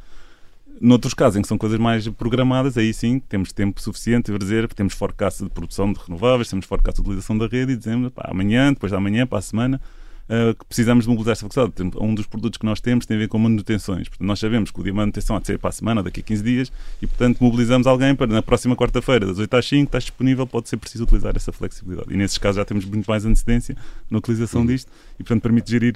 Noutros 0.80 1.14
casos 1.14 1.36
em 1.36 1.42
que 1.42 1.46
são 1.46 1.56
coisas 1.56 1.78
mais 1.78 2.08
programadas, 2.08 2.76
aí 2.76 2.92
sim 2.92 3.20
temos 3.20 3.52
tempo 3.52 3.80
suficiente 3.80 4.32
para 4.32 4.38
dizer, 4.38 4.66
temos 4.74 4.94
forecast 4.94 5.44
de 5.44 5.50
produção 5.50 5.92
de 5.92 6.00
renováveis, 6.00 6.48
temos 6.48 6.66
forecast 6.66 6.96
de 6.96 7.02
utilização 7.02 7.38
da 7.38 7.46
rede 7.46 7.72
e 7.72 7.76
dizemos 7.76 8.10
pá, 8.12 8.26
amanhã, 8.28 8.72
depois 8.72 8.90
da 8.90 8.98
amanhã, 8.98 9.24
para 9.24 9.38
a 9.38 9.42
semana, 9.42 9.80
uh, 10.28 10.54
que 10.54 10.64
precisamos 10.66 11.04
de 11.04 11.10
mobilizar 11.10 11.32
essa 11.32 11.46
velocidade. 11.48 11.96
Um 12.00 12.14
dos 12.14 12.26
produtos 12.26 12.58
que 12.58 12.66
nós 12.66 12.80
temos 12.80 13.06
tem 13.06 13.16
a 13.16 13.20
ver 13.20 13.28
com 13.28 13.38
manutenções. 13.38 14.08
Portanto, 14.08 14.26
nós 14.26 14.38
sabemos 14.38 14.70
que 14.70 14.80
o 14.80 14.82
dia 14.82 14.92
de 14.92 14.96
manutenção 14.96 15.36
há 15.36 15.40
de 15.40 15.46
ser 15.46 15.58
para 15.58 15.70
a 15.70 15.72
semana, 15.72 16.02
daqui 16.02 16.20
a 16.20 16.22
15 16.22 16.42
dias, 16.42 16.72
e 17.00 17.06
portanto 17.06 17.38
mobilizamos 17.40 17.86
alguém 17.86 18.14
para 18.14 18.26
na 18.26 18.42
próxima 18.42 18.76
quarta-feira, 18.76 19.26
das 19.26 19.38
8 19.38 19.56
às 19.56 19.66
5, 19.66 19.84
está 19.84 19.98
disponível, 19.98 20.46
pode 20.46 20.68
ser 20.68 20.76
preciso 20.76 21.04
utilizar 21.04 21.34
essa 21.36 21.52
flexibilidade. 21.52 22.12
E 22.12 22.16
nesses 22.16 22.38
casos 22.38 22.56
já 22.56 22.64
temos 22.64 22.84
muito 22.84 23.06
mais 23.06 23.24
antecedência 23.24 23.76
na 24.10 24.18
utilização 24.18 24.62
uhum. 24.62 24.66
disto 24.66 24.90
e 25.18 25.22
portanto 25.22 25.42
permite 25.42 25.70
gerir 25.70 25.94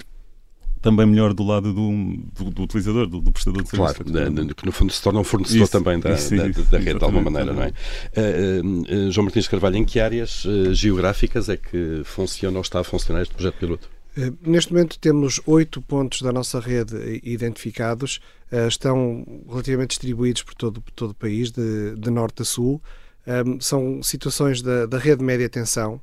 também 0.81 1.05
melhor 1.05 1.33
do 1.33 1.43
lado 1.43 1.73
do, 1.73 1.91
do, 2.37 2.51
do 2.51 2.63
utilizador, 2.63 3.05
do, 3.05 3.19
do, 3.19 3.31
prestador 3.31 3.63
de 3.63 3.69
serviço. 3.69 4.03
Claro, 4.03 4.53
que 4.55 4.65
no 4.65 4.71
fundo 4.71 4.93
se 4.93 5.01
torna 5.01 5.19
um 5.19 5.23
fornecedor 5.23 5.63
isso, 5.63 5.71
também 5.71 5.99
da, 5.99 6.13
isso, 6.13 6.35
da, 6.35 6.43
da, 6.43 6.77
rede, 6.77 6.99
de 6.99 7.03
alguma 7.03 7.29
maneira, 7.29 7.53
não 7.53 7.63
é? 7.63 7.67
Uh, 7.69 9.07
uh, 9.07 9.11
João 9.11 9.25
Martins 9.25 9.47
Carvalho, 9.47 9.75
em 9.75 9.83
que 9.83 9.99
áreas 9.99 10.45
uh, 10.45 10.73
geográficas 10.73 11.49
é 11.49 11.57
que 11.57 12.01
funciona 12.05 12.57
ou 12.57 12.61
está 12.61 12.79
a 12.79 12.83
funcionar 12.83 13.21
este 13.21 13.33
projeto 13.33 13.55
piloto? 13.55 13.89
Eh, 14.19 14.33
neste 14.41 14.73
momento 14.73 14.99
temos 14.99 15.39
oito 15.45 15.81
pontos 15.81 16.21
da 16.21 16.33
nossa 16.33 16.59
rede 16.59 17.21
identificados, 17.23 18.19
eh, 18.51 18.67
estão 18.67 19.25
relativamente 19.47 19.91
distribuídos 19.91 20.43
por 20.43 20.55
todo, 20.55 20.81
por 20.81 20.91
todo 20.91 21.11
o 21.11 21.15
país, 21.15 21.51
de, 21.51 21.95
de 21.95 22.09
norte 22.09 22.41
a 22.41 22.45
sul. 22.45 22.81
São 23.59 24.01
situações 24.01 24.59
da, 24.59 24.87
da 24.87 24.97
rede 24.97 25.23
média 25.23 25.47
tensão, 25.47 26.01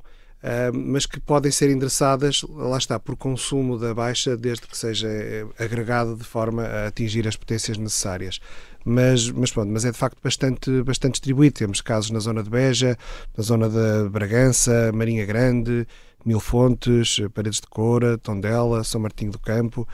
mas 0.73 1.07
que 1.07 1.19
podem 1.19 1.51
ser 1.51 1.71
endereçadas, 1.71 2.43
lá 2.49 2.79
está, 2.79 3.01
por 3.01 3.17
consumo 3.17 3.77
da 3.77 3.93
baixa, 3.93 4.37
desde 4.37 4.67
que 4.67 4.77
seja 4.77 5.09
eh, 5.09 5.45
agregado 5.59 6.15
de 6.15 6.23
forma 6.23 6.63
a 6.63 6.87
atingir 6.87 7.27
as 7.27 7.35
potências 7.37 7.77
necessárias. 7.79 8.39
Mas, 8.85 9.29
mas, 9.31 9.51
pronto, 9.51 9.73
mas 9.73 9.85
é 9.85 9.91
de 9.91 9.99
facto 9.99 10.19
bastante, 10.23 10.83
bastante 10.83 11.15
distribuído. 11.15 11.57
Temos 11.57 11.81
casos 11.81 12.13
na 12.13 12.21
zona 12.21 12.45
de 12.45 12.51
Beja, 12.51 12.97
na 13.37 13.43
zona 13.43 13.69
de 13.69 14.09
Bragança, 14.11 14.93
Marinha 14.95 15.27
Grande, 15.27 15.85
Mil 16.27 16.41
Fontes, 16.41 17.21
Paredes 17.33 17.61
de 17.61 17.69
Coura, 17.69 18.19
Tondela, 18.19 18.83
São 18.83 19.01
Martinho 19.01 19.31
do 19.31 19.39
Campo, 19.39 19.87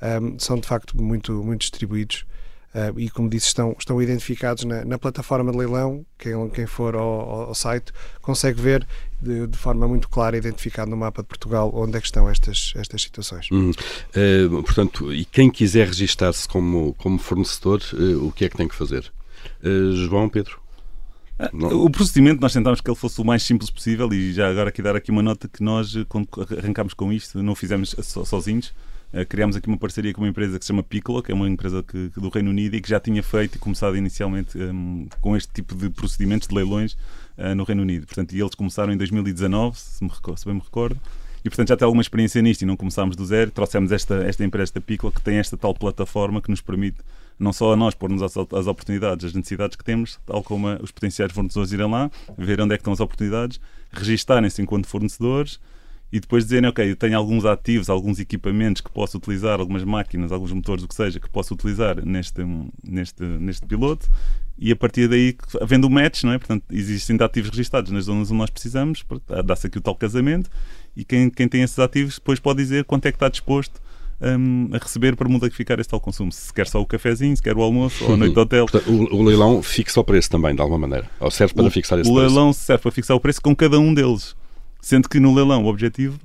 um, 0.00 0.38
são 0.38 0.58
de 0.58 0.66
facto 0.66 0.96
muito, 0.96 1.32
muito 1.44 1.62
distribuídos. 1.62 2.24
Uh, 2.72 3.00
e, 3.00 3.10
como 3.10 3.28
disse, 3.28 3.48
estão, 3.48 3.74
estão 3.76 4.00
identificados 4.00 4.62
na, 4.62 4.84
na 4.84 4.96
plataforma 4.96 5.50
de 5.50 5.58
leilão. 5.58 6.06
Quem, 6.16 6.48
quem 6.50 6.66
for 6.66 6.94
ao, 6.94 7.48
ao 7.48 7.54
site 7.54 7.92
consegue 8.22 8.62
ver 8.62 8.86
de, 9.20 9.48
de, 9.48 9.58
forma 9.58 9.88
muito 9.88 10.08
clara, 10.08 10.36
identificado 10.36 10.88
no 10.88 10.96
mapa 10.96 11.20
de 11.20 11.26
Portugal, 11.26 11.72
onde 11.74 11.96
é 11.96 12.00
que 12.00 12.06
estão 12.06 12.30
estas, 12.30 12.72
estas 12.76 13.02
situações. 13.02 13.50
Uhum. 13.50 13.70
Uh, 13.70 14.62
portanto, 14.62 15.12
e 15.12 15.24
quem 15.24 15.50
quiser 15.50 15.88
registar-se 15.88 16.46
como, 16.46 16.94
como 16.94 17.18
fornecedor, 17.18 17.82
uh, 17.92 18.24
o 18.24 18.30
que 18.30 18.44
é 18.44 18.48
que 18.48 18.56
tem 18.56 18.68
que 18.68 18.74
fazer? 18.76 19.12
João, 20.06 20.28
Pedro? 20.28 20.60
O 21.52 21.88
procedimento 21.88 22.40
nós 22.40 22.52
tentámos 22.52 22.80
que 22.80 22.90
ele 22.90 22.96
fosse 22.96 23.20
o 23.20 23.24
mais 23.24 23.42
simples 23.42 23.70
possível 23.70 24.12
e 24.12 24.32
já 24.32 24.50
agora 24.50 24.68
aqui 24.68 24.82
dar 24.82 24.94
aqui 24.94 25.10
uma 25.10 25.22
nota 25.22 25.48
que 25.48 25.62
nós, 25.62 25.94
quando 26.08 26.28
arrancámos 26.58 26.92
com 26.92 27.12
isto, 27.12 27.42
não 27.42 27.54
fizemos 27.54 27.94
sozinhos. 28.24 28.72
Uh, 29.12 29.26
criámos 29.26 29.56
aqui 29.56 29.66
uma 29.66 29.76
parceria 29.76 30.12
com 30.12 30.20
uma 30.20 30.28
empresa 30.28 30.56
que 30.56 30.64
se 30.64 30.68
chama 30.68 30.84
Piccolo, 30.84 31.20
que 31.22 31.32
é 31.32 31.34
uma 31.34 31.48
empresa 31.48 31.82
que, 31.82 32.10
do 32.14 32.28
Reino 32.28 32.50
Unido 32.50 32.76
e 32.76 32.80
que 32.80 32.88
já 32.88 33.00
tinha 33.00 33.22
feito 33.22 33.56
e 33.56 33.58
começado 33.58 33.96
inicialmente 33.96 34.56
um, 34.56 35.08
com 35.20 35.36
este 35.36 35.52
tipo 35.52 35.74
de 35.74 35.90
procedimentos 35.90 36.46
de 36.46 36.54
leilões 36.54 36.92
uh, 37.36 37.54
no 37.56 37.64
Reino 37.64 37.82
Unido. 37.82 38.06
Portanto, 38.06 38.32
e 38.32 38.40
eles 38.40 38.54
começaram 38.54 38.92
em 38.92 38.96
2019, 38.96 39.76
se, 39.76 40.04
me 40.04 40.10
se 40.10 40.44
bem 40.44 40.54
me 40.54 40.60
recordo, 40.60 41.00
e 41.44 41.48
portanto 41.48 41.68
já 41.68 41.76
tem 41.76 41.86
alguma 41.86 42.02
experiência 42.02 42.40
nisto 42.40 42.62
e 42.62 42.66
não 42.66 42.76
começámos 42.76 43.16
do 43.16 43.24
zero. 43.24 43.50
Trouxemos 43.50 43.90
esta, 43.90 44.14
esta 44.22 44.44
empresa, 44.44 44.64
esta 44.64 44.80
Piccolo, 44.80 45.12
que 45.12 45.22
tem 45.22 45.38
esta 45.38 45.56
tal 45.56 45.74
plataforma 45.74 46.40
que 46.40 46.50
nos 46.50 46.60
permite 46.60 46.98
não 47.40 47.52
só 47.52 47.72
a 47.72 47.76
nós 47.76 47.94
pôr-nos 47.94 48.22
as, 48.22 48.36
as, 48.36 48.66
oportunidades, 48.66 49.24
as 49.24 49.32
necessidades 49.32 49.74
que 49.74 49.82
temos, 49.82 50.20
tal 50.26 50.42
como 50.42 50.68
os 50.82 50.90
potenciais 50.90 51.32
fornecedores 51.32 51.72
irem 51.72 51.90
lá, 51.90 52.10
ver 52.36 52.60
onde 52.60 52.74
é 52.74 52.76
que 52.76 52.82
estão 52.82 52.92
as 52.92 53.00
oportunidades, 53.00 53.58
registarem-se 53.90 54.60
enquanto 54.60 54.86
fornecedores 54.86 55.58
e 56.12 56.20
depois 56.20 56.44
dizerem, 56.44 56.68
ok, 56.68 56.90
eu 56.90 56.96
tenho 56.96 57.16
alguns 57.16 57.44
ativos, 57.44 57.88
alguns 57.88 58.18
equipamentos 58.18 58.82
que 58.82 58.90
posso 58.90 59.16
utilizar, 59.16 59.58
algumas 59.58 59.84
máquinas, 59.84 60.32
alguns 60.32 60.52
motores, 60.52 60.84
o 60.84 60.88
que 60.88 60.94
seja, 60.94 61.18
que 61.18 61.30
posso 61.30 61.54
utilizar 61.54 62.04
neste, 62.04 62.42
neste, 62.84 63.22
neste 63.22 63.64
piloto 63.64 64.08
e 64.58 64.70
a 64.70 64.76
partir 64.76 65.08
daí, 65.08 65.34
havendo 65.62 65.86
o 65.86 65.90
match, 65.90 66.24
não 66.24 66.32
é? 66.32 66.38
Portanto, 66.38 66.64
existem 66.70 67.16
ativos 67.22 67.48
registados 67.50 67.90
nas 67.90 68.04
zonas 68.04 68.30
onde 68.30 68.38
nós 68.38 68.50
precisamos, 68.50 69.02
dá-se 69.44 69.68
aqui 69.68 69.78
o 69.78 69.80
tal 69.80 69.94
casamento 69.94 70.50
e 70.94 71.04
quem, 71.04 71.30
quem 71.30 71.48
tem 71.48 71.62
esses 71.62 71.78
ativos 71.78 72.16
depois 72.16 72.38
pode 72.38 72.58
dizer 72.58 72.84
quanto 72.84 73.06
é 73.06 73.12
que 73.12 73.16
está 73.16 73.30
disposto 73.30 73.80
um, 74.20 74.68
a 74.72 74.78
receber 74.78 75.16
para 75.16 75.28
modificar 75.28 75.80
esse 75.80 75.88
tal 75.88 76.00
consumo. 76.00 76.30
Se 76.30 76.52
quer 76.52 76.66
só 76.66 76.80
o 76.80 76.86
cafezinho, 76.86 77.34
se 77.36 77.42
quer 77.42 77.56
o 77.56 77.62
almoço 77.62 78.04
ou 78.04 78.14
a 78.14 78.16
noite 78.16 78.34
do 78.34 78.40
hotel. 78.40 78.66
Portanto, 78.66 78.90
o, 78.90 79.16
o, 79.16 79.22
leilão 79.22 79.62
fixa 79.62 80.00
o 80.00 80.04
preço 80.04 80.30
também, 80.30 80.54
de 80.54 80.60
alguma 80.60 80.78
maneira. 80.78 81.10
Ou 81.18 81.30
serve 81.30 81.54
para 81.54 81.64
o, 81.64 81.70
fixar 81.70 81.98
esse 81.98 82.10
o 82.10 82.14
preço? 82.14 82.26
O 82.26 82.28
leilão 82.28 82.52
serve 82.52 82.82
para 82.82 82.92
fixar 82.92 83.16
o 83.16 83.20
preço 83.20 83.40
com 83.40 83.54
cada 83.56 83.78
um 83.78 83.94
deles. 83.94 84.36
Sendo 84.80 85.08
que 85.08 85.18
no 85.18 85.34
leilão 85.34 85.64
o 85.64 85.66
objetivo 85.66 86.18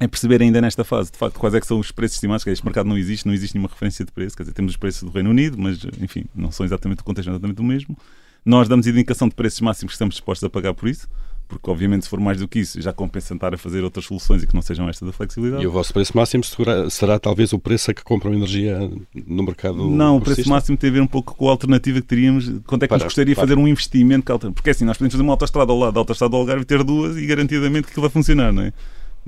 é 0.00 0.06
perceber 0.06 0.40
ainda 0.40 0.60
nesta 0.60 0.84
fase, 0.84 1.10
de 1.10 1.18
facto, 1.18 1.38
quais 1.38 1.54
é 1.54 1.60
que 1.60 1.66
são 1.66 1.78
os 1.78 1.90
preços 1.90 2.16
estimados, 2.16 2.44
que 2.44 2.50
este 2.50 2.64
mercado 2.64 2.88
não 2.88 2.96
existe, 2.96 3.26
não 3.26 3.34
existe 3.34 3.54
nenhuma 3.54 3.68
referência 3.68 4.04
de 4.04 4.12
preço, 4.12 4.36
quer 4.36 4.44
dizer, 4.44 4.54
temos 4.54 4.72
os 4.72 4.76
preços 4.76 5.02
do 5.02 5.10
Reino 5.10 5.30
Unido, 5.30 5.58
mas, 5.58 5.80
enfim, 6.00 6.24
não 6.34 6.52
são 6.52 6.64
exatamente 6.64 7.00
o 7.00 7.04
contexto, 7.04 7.30
exatamente 7.30 7.60
o 7.60 7.64
mesmo. 7.64 7.96
Nós 8.44 8.68
damos 8.68 8.86
indicação 8.86 9.28
de 9.28 9.34
preços 9.34 9.60
máximos 9.60 9.90
que 9.90 9.94
estamos 9.94 10.14
dispostos 10.14 10.46
a 10.46 10.50
pagar 10.50 10.72
por 10.72 10.88
isso, 10.88 11.08
porque 11.48 11.70
obviamente 11.70 12.04
se 12.04 12.10
for 12.10 12.20
mais 12.20 12.38
do 12.38 12.46
que 12.46 12.60
isso 12.60 12.80
já 12.80 12.92
compensa 12.92 13.34
estar 13.34 13.54
a 13.54 13.58
fazer 13.58 13.82
outras 13.82 14.04
soluções 14.04 14.42
e 14.42 14.46
que 14.46 14.54
não 14.54 14.62
sejam 14.62 14.88
esta 14.88 15.04
da 15.04 15.12
flexibilidade. 15.12 15.62
E 15.62 15.66
o 15.66 15.72
vosso 15.72 15.92
preço 15.92 16.14
máximo 16.14 16.44
será, 16.44 16.90
será 16.90 17.18
talvez 17.18 17.52
o 17.52 17.58
preço 17.58 17.90
a 17.90 17.94
que 17.94 18.04
compram 18.04 18.34
energia 18.34 18.78
no 19.26 19.42
mercado 19.42 19.88
Não, 19.88 20.18
o 20.18 20.20
preço 20.20 20.48
máximo 20.48 20.76
tem 20.76 20.90
a 20.90 20.92
ver 20.92 21.00
um 21.00 21.06
pouco 21.06 21.34
com 21.34 21.48
a 21.48 21.50
alternativa 21.50 22.00
que 22.00 22.06
teríamos, 22.06 22.46
quanto 22.66 22.82
é 22.82 22.86
que 22.86 22.88
para, 22.88 22.98
nos 22.98 23.04
gostaria 23.04 23.34
de 23.34 23.40
fazer 23.40 23.56
um 23.56 23.66
investimento, 23.66 24.38
porque 24.54 24.70
assim, 24.70 24.84
nós 24.84 24.96
podemos 24.96 25.14
fazer 25.14 25.22
uma 25.22 25.32
autostrada 25.32 25.72
ao 25.72 25.78
lado 25.78 25.94
da 25.94 26.00
autostrada 26.00 26.30
do 26.30 26.36
Algarve 26.36 26.62
e 26.62 26.66
ter 26.66 26.84
duas 26.84 27.16
e 27.16 27.26
garantidamente 27.26 27.84
que 27.84 27.90
aquilo 27.90 28.02
vai 28.02 28.10
funcionar, 28.10 28.52
não 28.52 28.62
é? 28.62 28.72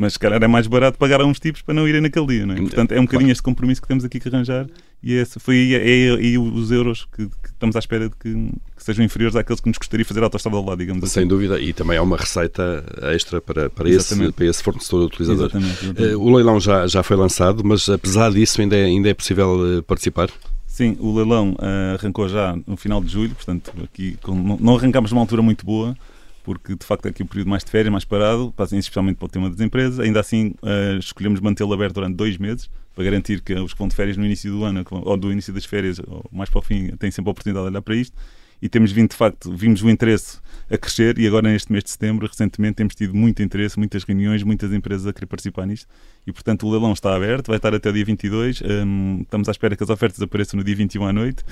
mas 0.00 0.14
se 0.14 0.18
calhar 0.18 0.42
é 0.42 0.48
mais 0.48 0.66
barato 0.66 0.96
pagar 0.96 1.20
a 1.20 1.26
uns 1.26 1.38
tipos 1.38 1.60
para 1.60 1.74
não 1.74 1.86
irem 1.86 2.00
naquele 2.00 2.26
dia, 2.26 2.46
não 2.46 2.54
é? 2.54 2.58
Portanto, 2.58 2.92
é 2.92 2.98
um 2.98 3.04
bocadinho 3.04 3.30
este 3.30 3.42
compromisso 3.42 3.82
que 3.82 3.88
temos 3.88 4.02
aqui 4.02 4.18
que 4.18 4.28
arranjar 4.28 4.66
e 5.02 5.12
esse 5.12 5.38
foi 5.38 5.74
é, 5.74 5.76
é, 5.76 6.34
é 6.34 6.38
os 6.38 6.70
euros 6.70 7.06
que, 7.14 7.26
que, 7.26 7.49
estamos 7.60 7.76
à 7.76 7.78
espera 7.78 8.08
de 8.08 8.16
que, 8.16 8.32
que, 8.32 8.82
sejam 8.82 9.04
inferiores 9.04 9.36
àqueles 9.36 9.60
que 9.60 9.68
nos 9.68 9.76
gostaria 9.76 10.02
de 10.02 10.08
fazer 10.08 10.20
a 10.20 10.24
autostrada 10.24 10.56
ao 10.56 10.64
lado, 10.64 10.78
digamos 10.78 11.04
assim. 11.04 11.20
Sem 11.20 11.26
dúvida, 11.28 11.60
e 11.60 11.74
também 11.74 11.98
há 11.98 12.02
uma 12.02 12.16
receita 12.16 12.82
extra 13.12 13.40
para, 13.40 13.68
para, 13.68 13.88
esse, 13.88 14.32
para 14.32 14.46
esse 14.46 14.62
fornecedor 14.62 15.04
utilizador. 15.04 15.46
Exatamente, 15.46 15.84
exatamente. 15.84 16.14
Uh, 16.14 16.20
o 16.20 16.34
leilão 16.34 16.58
já, 16.58 16.86
já 16.86 17.02
foi 17.02 17.16
lançado, 17.16 17.62
mas 17.62 17.88
apesar 17.88 18.32
disso 18.32 18.60
ainda 18.62 18.76
é, 18.76 18.84
ainda 18.84 19.10
é 19.10 19.14
possível 19.14 19.78
uh, 19.78 19.82
participar? 19.82 20.30
Sim, 20.66 20.96
o 20.98 21.14
leilão 21.14 21.52
uh, 21.52 21.94
arrancou 21.98 22.28
já 22.28 22.56
no 22.66 22.76
final 22.76 23.02
de 23.02 23.12
julho, 23.12 23.34
portanto 23.34 23.70
aqui 23.84 24.16
não, 24.26 24.56
não 24.58 24.76
arrancámos 24.76 25.12
numa 25.12 25.20
altura 25.20 25.42
muito 25.42 25.66
boa, 25.66 25.94
porque 26.44 26.74
de 26.74 26.84
facto 26.84 27.06
é 27.06 27.10
aqui 27.10 27.22
um 27.22 27.26
período 27.26 27.48
mais 27.48 27.64
de 27.64 27.70
férias, 27.70 27.90
mais 27.92 28.04
parado, 28.04 28.52
especialmente 28.72 29.16
para 29.16 29.26
o 29.26 29.28
tema 29.28 29.50
das 29.50 29.60
empresas. 29.60 29.98
Ainda 30.00 30.20
assim, 30.20 30.54
uh, 30.62 30.98
escolhemos 30.98 31.40
mantê-lo 31.40 31.72
aberto 31.72 31.94
durante 31.94 32.16
dois 32.16 32.38
meses, 32.38 32.70
para 32.94 33.04
garantir 33.04 33.40
que 33.40 33.54
os 33.54 33.72
que 33.72 33.78
vão 33.78 33.88
de 33.88 33.94
férias 33.94 34.16
no 34.16 34.24
início 34.24 34.50
do 34.50 34.64
ano, 34.64 34.84
ou 34.90 35.16
do 35.16 35.30
início 35.32 35.52
das 35.52 35.64
férias, 35.64 36.00
ou 36.06 36.24
mais 36.32 36.50
para 36.50 36.58
o 36.58 36.62
fim, 36.62 36.88
têm 36.96 37.10
sempre 37.10 37.30
a 37.30 37.32
oportunidade 37.32 37.64
de 37.64 37.70
olhar 37.70 37.82
para 37.82 37.94
isto. 37.94 38.16
E 38.62 38.68
temos 38.68 38.92
vindo, 38.92 39.10
de 39.10 39.16
facto, 39.16 39.50
vimos 39.56 39.82
o 39.82 39.88
interesse 39.88 40.38
a 40.70 40.76
crescer 40.76 41.18
e 41.18 41.26
agora 41.26 41.48
neste 41.48 41.72
mês 41.72 41.82
de 41.82 41.90
setembro, 41.90 42.26
recentemente, 42.26 42.74
temos 42.74 42.94
tido 42.94 43.14
muito 43.14 43.42
interesse, 43.42 43.78
muitas 43.78 44.04
reuniões, 44.04 44.42
muitas 44.42 44.70
empresas 44.72 45.06
a 45.06 45.12
querer 45.12 45.26
participar 45.26 45.66
nisto 45.66 45.88
e, 46.30 46.32
portanto, 46.32 46.66
o 46.66 46.70
leilão 46.70 46.92
está 46.92 47.14
aberto, 47.14 47.48
vai 47.48 47.56
estar 47.56 47.74
até 47.74 47.90
o 47.90 47.92
dia 47.92 48.04
22. 48.04 48.62
Um, 48.62 49.20
estamos 49.22 49.48
à 49.48 49.50
espera 49.50 49.76
que 49.76 49.82
as 49.82 49.90
ofertas 49.90 50.22
apareçam 50.22 50.56
no 50.56 50.64
dia 50.64 50.76
21 50.76 51.04
à 51.04 51.12
noite, 51.12 51.44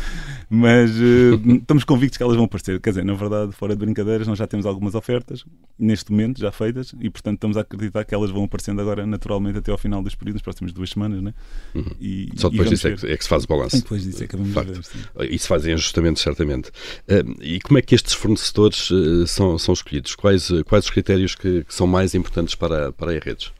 mas 0.48 0.90
uh, 0.92 1.34
estamos 1.60 1.84
convictos 1.84 2.16
que 2.16 2.22
elas 2.22 2.36
vão 2.36 2.44
aparecer. 2.44 2.80
Quer 2.80 2.90
dizer, 2.90 3.04
na 3.04 3.14
verdade, 3.14 3.52
fora 3.52 3.74
de 3.74 3.84
brincadeiras, 3.84 4.26
nós 4.26 4.38
já 4.38 4.46
temos 4.46 4.64
algumas 4.64 4.94
ofertas 4.94 5.44
neste 5.78 6.10
momento, 6.12 6.40
já 6.40 6.52
feitas, 6.52 6.94
e, 7.00 7.10
portanto, 7.10 7.34
estamos 7.34 7.56
a 7.56 7.60
acreditar 7.60 8.04
que 8.04 8.14
elas 8.14 8.30
vão 8.30 8.44
aparecendo 8.44 8.80
agora 8.80 9.04
naturalmente 9.04 9.58
até 9.58 9.72
ao 9.72 9.78
final 9.78 10.02
dos 10.02 10.14
períodos, 10.14 10.40
nas 10.40 10.42
próximas 10.42 10.72
duas 10.72 10.90
semanas. 10.90 11.22
Né? 11.22 11.34
Uhum. 11.74 11.84
E, 12.00 12.30
Só 12.36 12.48
depois 12.48 12.70
disso 12.70 12.88
é 12.88 12.96
que, 12.96 13.06
é 13.06 13.16
que, 13.16 13.22
se 13.24 13.28
faz 13.28 13.44
o 13.44 13.46
balanço. 13.48 13.76
E 13.76 13.80
depois 13.80 14.04
disso 14.04 14.22
é 14.22 14.26
que 14.26 14.36
vamos 14.36 14.54
ver. 14.54 14.84
Sim. 14.84 14.98
E 15.28 15.38
se 15.38 15.48
fazem 15.48 15.74
ajustamentos, 15.74 16.22
certamente. 16.22 16.68
Uh, 16.68 17.42
e 17.42 17.60
como 17.60 17.78
é 17.78 17.82
que 17.82 17.94
estes 17.94 18.14
fornecedores 18.14 18.90
uh, 18.90 19.26
são, 19.26 19.58
são 19.58 19.74
escolhidos? 19.74 20.14
Quais, 20.14 20.50
quais 20.66 20.84
os 20.84 20.90
critérios 20.90 21.34
que, 21.34 21.64
que, 21.64 21.74
são 21.74 21.86
mais 21.86 22.14
importantes 22.14 22.54
para, 22.54 22.92
para 22.92 23.12
a 23.12 23.18
redes? 23.18 23.52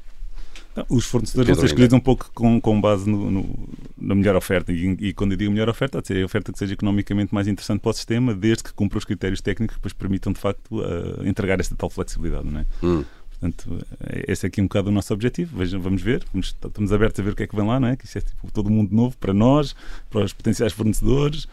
Os 0.89 1.07
fornecedores 1.07 1.49
vão 1.49 1.61
ser 1.61 1.67
escolhidos 1.67 1.95
um 1.95 2.01
pouco 2.01 2.31
com, 2.35 2.61
com 2.61 2.81
base 2.81 3.09
no, 3.09 3.31
no, 3.31 3.69
na 3.97 4.15
melhor 4.15 4.37
oferta. 4.37 4.73
E, 4.73 4.97
e, 5.01 5.13
quando 5.13 5.33
eu 5.33 5.37
digo 5.37 5.51
melhor 5.51 5.69
oferta, 5.69 6.03
é 6.11 6.23
a 6.23 6.25
oferta 6.25 6.53
que 6.53 6.59
seja 6.59 6.75
economicamente 6.75 7.35
mais 7.35 7.47
interessante 7.47 7.81
para 7.81 7.91
o 7.91 7.93
sistema, 7.93 8.35
desde 8.35 8.65
que 8.65 8.73
cumpra 8.73 8.99
os 8.99 9.05
critérios 9.05 9.41
técnicos 9.41 9.77
que 9.77 9.81
depois 9.81 9.93
permitam, 9.93 10.33
de 10.33 10.41
facto, 10.41 10.81
uh, 10.81 11.27
entregar 11.27 11.61
esta 11.61 11.75
tal 11.75 11.91
flexibilidade. 11.91 12.49
Não 12.49 12.61
é? 12.61 12.67
Hum. 12.83 13.05
Portanto, 13.41 13.87
eh, 14.01 14.25
esse 14.29 14.47
é 14.47 14.49
aqui 14.49 14.61
um 14.61 14.65
bocado 14.65 14.89
o 14.89 14.93
nosso 14.93 15.15
objetivo. 15.15 15.57
Vejam, 15.57 15.81
vamos 15.81 16.03
ver, 16.03 16.25
vamos, 16.33 16.49
estamos 16.49 16.93
abertos 16.93 17.21
a 17.21 17.23
ver 17.23 17.31
o 17.31 17.37
que 17.37 17.45
é 17.45 17.47
que 17.47 17.55
vem 17.55 17.67
lá, 17.67 17.79
não 17.79 17.89
é? 17.89 17.97
Que 17.97 18.05
isto 18.05 18.19
é 18.19 18.21
tipo, 18.21 18.51
todo 18.53 18.69
mundo 18.69 18.95
novo 18.95 19.17
para 19.17 19.33
nós, 19.33 19.77
para 20.11 20.25
os 20.25 20.33
potenciais 20.33 20.73
fornecedores, 20.73 21.47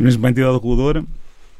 mesmo 0.00 0.20
para 0.20 0.30
a 0.30 0.32
entidade 0.32 0.54
reguladora. 0.54 1.04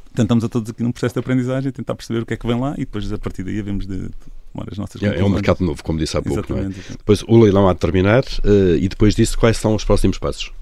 Portanto, 0.04 0.22
estamos 0.22 0.44
a 0.44 0.48
todos 0.48 0.70
aqui 0.70 0.82
num 0.82 0.90
processo 0.90 1.14
de 1.14 1.20
aprendizagem, 1.20 1.70
tentar 1.70 1.94
perceber 1.94 2.20
o 2.20 2.26
que 2.26 2.34
é 2.34 2.36
que 2.36 2.46
vem 2.46 2.58
lá 2.58 2.74
e 2.74 2.80
depois 2.80 3.12
a 3.12 3.18
partir 3.18 3.44
daí 3.44 3.60
havemos 3.60 3.86
de 3.86 4.10
tomar 4.52 4.66
as 4.70 4.78
nossas 4.78 5.02
É, 5.02 5.20
é 5.20 5.24
um 5.24 5.28
mercado 5.28 5.64
novo, 5.64 5.82
como 5.82 5.98
disse 5.98 6.16
há 6.16 6.22
pouco. 6.22 6.54
É? 6.54 6.68
Depois 6.90 7.22
o 7.22 7.38
leilão 7.38 7.68
há 7.68 7.72
de 7.72 7.78
terminar 7.78 8.22
uh, 8.44 8.76
e 8.78 8.88
depois 8.88 9.14
disso, 9.14 9.38
quais 9.38 9.56
são 9.56 9.74
os 9.74 9.84
próximos 9.84 10.18
passos? 10.18 10.52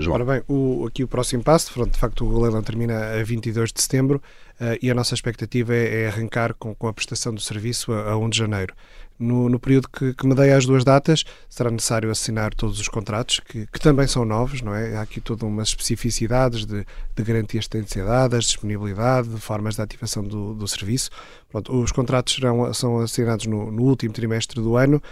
João. 0.00 0.14
Ora 0.14 0.24
bem, 0.24 0.42
o, 0.48 0.86
aqui 0.86 1.04
o 1.04 1.08
próximo 1.08 1.42
passo, 1.42 1.72
de 1.86 1.98
facto 1.98 2.24
o 2.24 2.40
leilão 2.40 2.62
termina 2.62 3.20
a 3.20 3.22
22 3.22 3.72
de 3.72 3.82
setembro 3.82 4.22
uh, 4.60 4.78
e 4.80 4.90
a 4.90 4.94
nossa 4.94 5.14
expectativa 5.14 5.74
é, 5.74 6.02
é 6.02 6.08
arrancar 6.08 6.54
com, 6.54 6.74
com, 6.74 6.88
a 6.88 6.92
prestação 6.92 7.34
do 7.34 7.40
serviço 7.40 7.92
a, 7.92 8.12
a 8.12 8.16
1 8.16 8.30
de 8.30 8.38
janeiro 8.38 8.74
no, 9.20 9.50
no 9.50 9.60
período 9.60 9.88
que, 9.88 10.14
que 10.14 10.26
me 10.26 10.34
dei 10.34 10.50
às 10.50 10.64
duas 10.64 10.82
datas, 10.82 11.24
será 11.48 11.70
necessário 11.70 12.10
assinar 12.10 12.54
todos 12.54 12.80
os 12.80 12.88
contratos, 12.88 13.38
que, 13.40 13.66
que 13.66 13.78
também 13.78 14.06
são 14.06 14.24
novos, 14.24 14.62
não 14.62 14.74
é? 14.74 14.96
Há 14.96 15.02
aqui 15.02 15.20
todas 15.20 15.46
umas 15.46 15.68
especificidades 15.68 16.64
de, 16.64 16.86
de 17.14 17.22
garantias 17.22 17.68
de 17.68 18.02
dadas, 18.02 18.46
disponibilidade, 18.46 19.28
de 19.28 19.38
formas 19.38 19.76
de 19.76 19.82
ativação 19.82 20.24
do, 20.24 20.54
do 20.54 20.66
serviço. 20.66 21.10
Pronto, 21.50 21.78
os 21.78 21.92
contratos 21.92 22.34
serão, 22.34 22.72
são 22.72 22.98
assinados 22.98 23.44
no, 23.44 23.70
no 23.70 23.82
último 23.82 24.14
trimestre 24.14 24.60
do 24.60 24.76
ano 24.76 25.02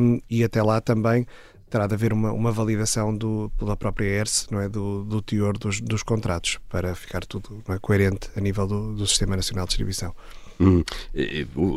um, 0.00 0.20
e 0.30 0.44
até 0.44 0.62
lá 0.62 0.80
também 0.80 1.26
terá 1.70 1.86
de 1.86 1.94
haver 1.94 2.12
uma, 2.12 2.32
uma 2.32 2.50
validação 2.50 3.16
do, 3.16 3.50
pela 3.56 3.76
própria 3.76 4.06
ERS 4.06 4.48
não 4.50 4.60
é, 4.60 4.68
do, 4.68 5.04
do 5.04 5.22
teor 5.22 5.56
dos, 5.56 5.80
dos 5.80 6.02
contratos 6.02 6.58
para 6.68 6.94
ficar 6.94 7.24
tudo 7.24 7.62
é, 7.68 7.78
coerente 7.78 8.28
a 8.36 8.40
nível 8.40 8.66
do, 8.66 8.94
do 8.94 9.06
Sistema 9.06 9.36
Nacional 9.36 9.64
de 9.64 9.70
Distribuição. 9.70 10.14
Hum. 10.60 10.84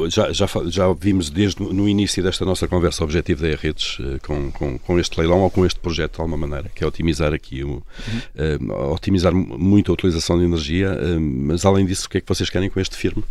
Já, 0.09 0.33
já, 0.33 0.45
já 0.65 0.91
vimos 0.91 1.29
desde 1.29 1.63
no 1.63 1.87
início 1.87 2.21
desta 2.21 2.43
nossa 2.43 2.67
conversa 2.67 3.01
o 3.01 3.05
objetivo 3.05 3.41
da 3.41 3.55
redes 3.55 3.97
eh, 4.01 4.19
com, 4.19 4.51
com, 4.51 4.77
com, 4.77 4.99
este 4.99 5.17
leilão 5.17 5.39
ou 5.39 5.49
com 5.49 5.65
este 5.65 5.79
projeto 5.79 6.15
de 6.15 6.21
alguma 6.21 6.35
maneira, 6.35 6.69
que 6.75 6.83
é 6.83 6.87
otimizar 6.87 7.33
aqui, 7.33 7.63
o, 7.63 7.69
uhum. 7.69 8.69
uh, 8.69 8.91
otimizar 8.91 9.33
muito 9.33 9.89
a 9.89 9.93
utilização 9.93 10.37
de 10.37 10.43
energia, 10.43 10.91
uh, 10.91 11.19
mas 11.21 11.63
além 11.63 11.85
disso, 11.85 12.07
o 12.07 12.09
que 12.09 12.17
é 12.17 12.21
que 12.21 12.27
vocês 12.27 12.49
querem 12.49 12.69
com 12.69 12.77
este 12.77 12.97
firme? 12.97 13.23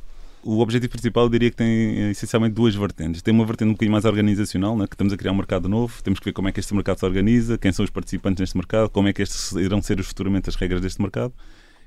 O 0.44 0.58
objetivo 0.58 0.90
principal, 0.90 1.24
eu 1.24 1.28
diria 1.28 1.50
que 1.50 1.56
tem 1.56 2.10
essencialmente 2.10 2.54
duas 2.54 2.74
vertentes. 2.74 3.22
Tem 3.22 3.32
uma 3.32 3.46
vertente 3.46 3.68
um 3.68 3.72
bocadinho 3.72 3.92
mais 3.92 4.04
organizacional, 4.04 4.76
né, 4.76 4.88
que 4.88 4.94
estamos 4.94 5.12
a 5.12 5.16
criar 5.16 5.30
um 5.30 5.36
mercado 5.36 5.68
novo, 5.68 6.02
temos 6.02 6.18
que 6.18 6.24
ver 6.24 6.32
como 6.32 6.48
é 6.48 6.52
que 6.52 6.58
este 6.58 6.74
mercado 6.74 6.98
se 6.98 7.06
organiza, 7.06 7.56
quem 7.56 7.70
são 7.72 7.84
os 7.84 7.90
participantes 7.90 8.40
neste 8.40 8.56
mercado, 8.56 8.90
como 8.90 9.06
é 9.06 9.12
que 9.12 9.22
estes 9.22 9.52
irão 9.52 9.80
ser 9.80 10.02
futuramente 10.02 10.48
as 10.48 10.56
regras 10.56 10.80
deste 10.80 11.00
mercado. 11.00 11.32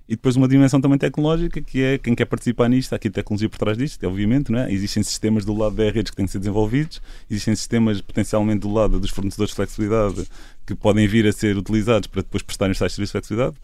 E 0.08 0.16
depois 0.16 0.36
uma 0.36 0.48
dimensão 0.48 0.80
também 0.80 1.00
tecnológica, 1.00 1.60
que 1.62 1.82
é 1.82 1.98
quem 1.98 2.14
quer 2.14 2.26
participar 2.26 2.70
nisto, 2.70 2.94
há 2.94 2.96
aqui 2.96 3.10
tecnologia 3.10 3.50
por 3.50 3.58
trás 3.58 3.76
disto, 3.76 4.06
obviamente, 4.08 4.52
não 4.52 4.60
é? 4.60 4.72
Existem 4.72 5.02
sistemas 5.02 5.44
do 5.44 5.54
lado 5.54 5.76
da 5.76 5.90
redes 5.90 6.12
que 6.12 6.16
têm 6.16 6.28
que 6.28 6.32
ser 6.32 6.38
desenvolvidos, 6.40 7.02
existem 7.30 7.56
sistemas 7.56 8.00
potencialmente 8.00 8.60
do 8.60 8.72
lado 8.72 9.00
dos 9.00 9.10
fornecedores 9.10 9.50
de 9.50 9.56
flexibilidade 9.56 10.28
que 10.66 10.76
podem 10.76 11.08
vir 11.08 11.28
a 11.28 11.34
ser 11.34 11.58
utilizados 11.58 12.08
para 12.08 12.22
depois 12.22 12.44
prestarem 12.44 12.72
os 12.72 12.78
tais 12.78 12.94
serviços 12.94 13.10
de 13.10 13.14
flexibilidade. 13.14 13.58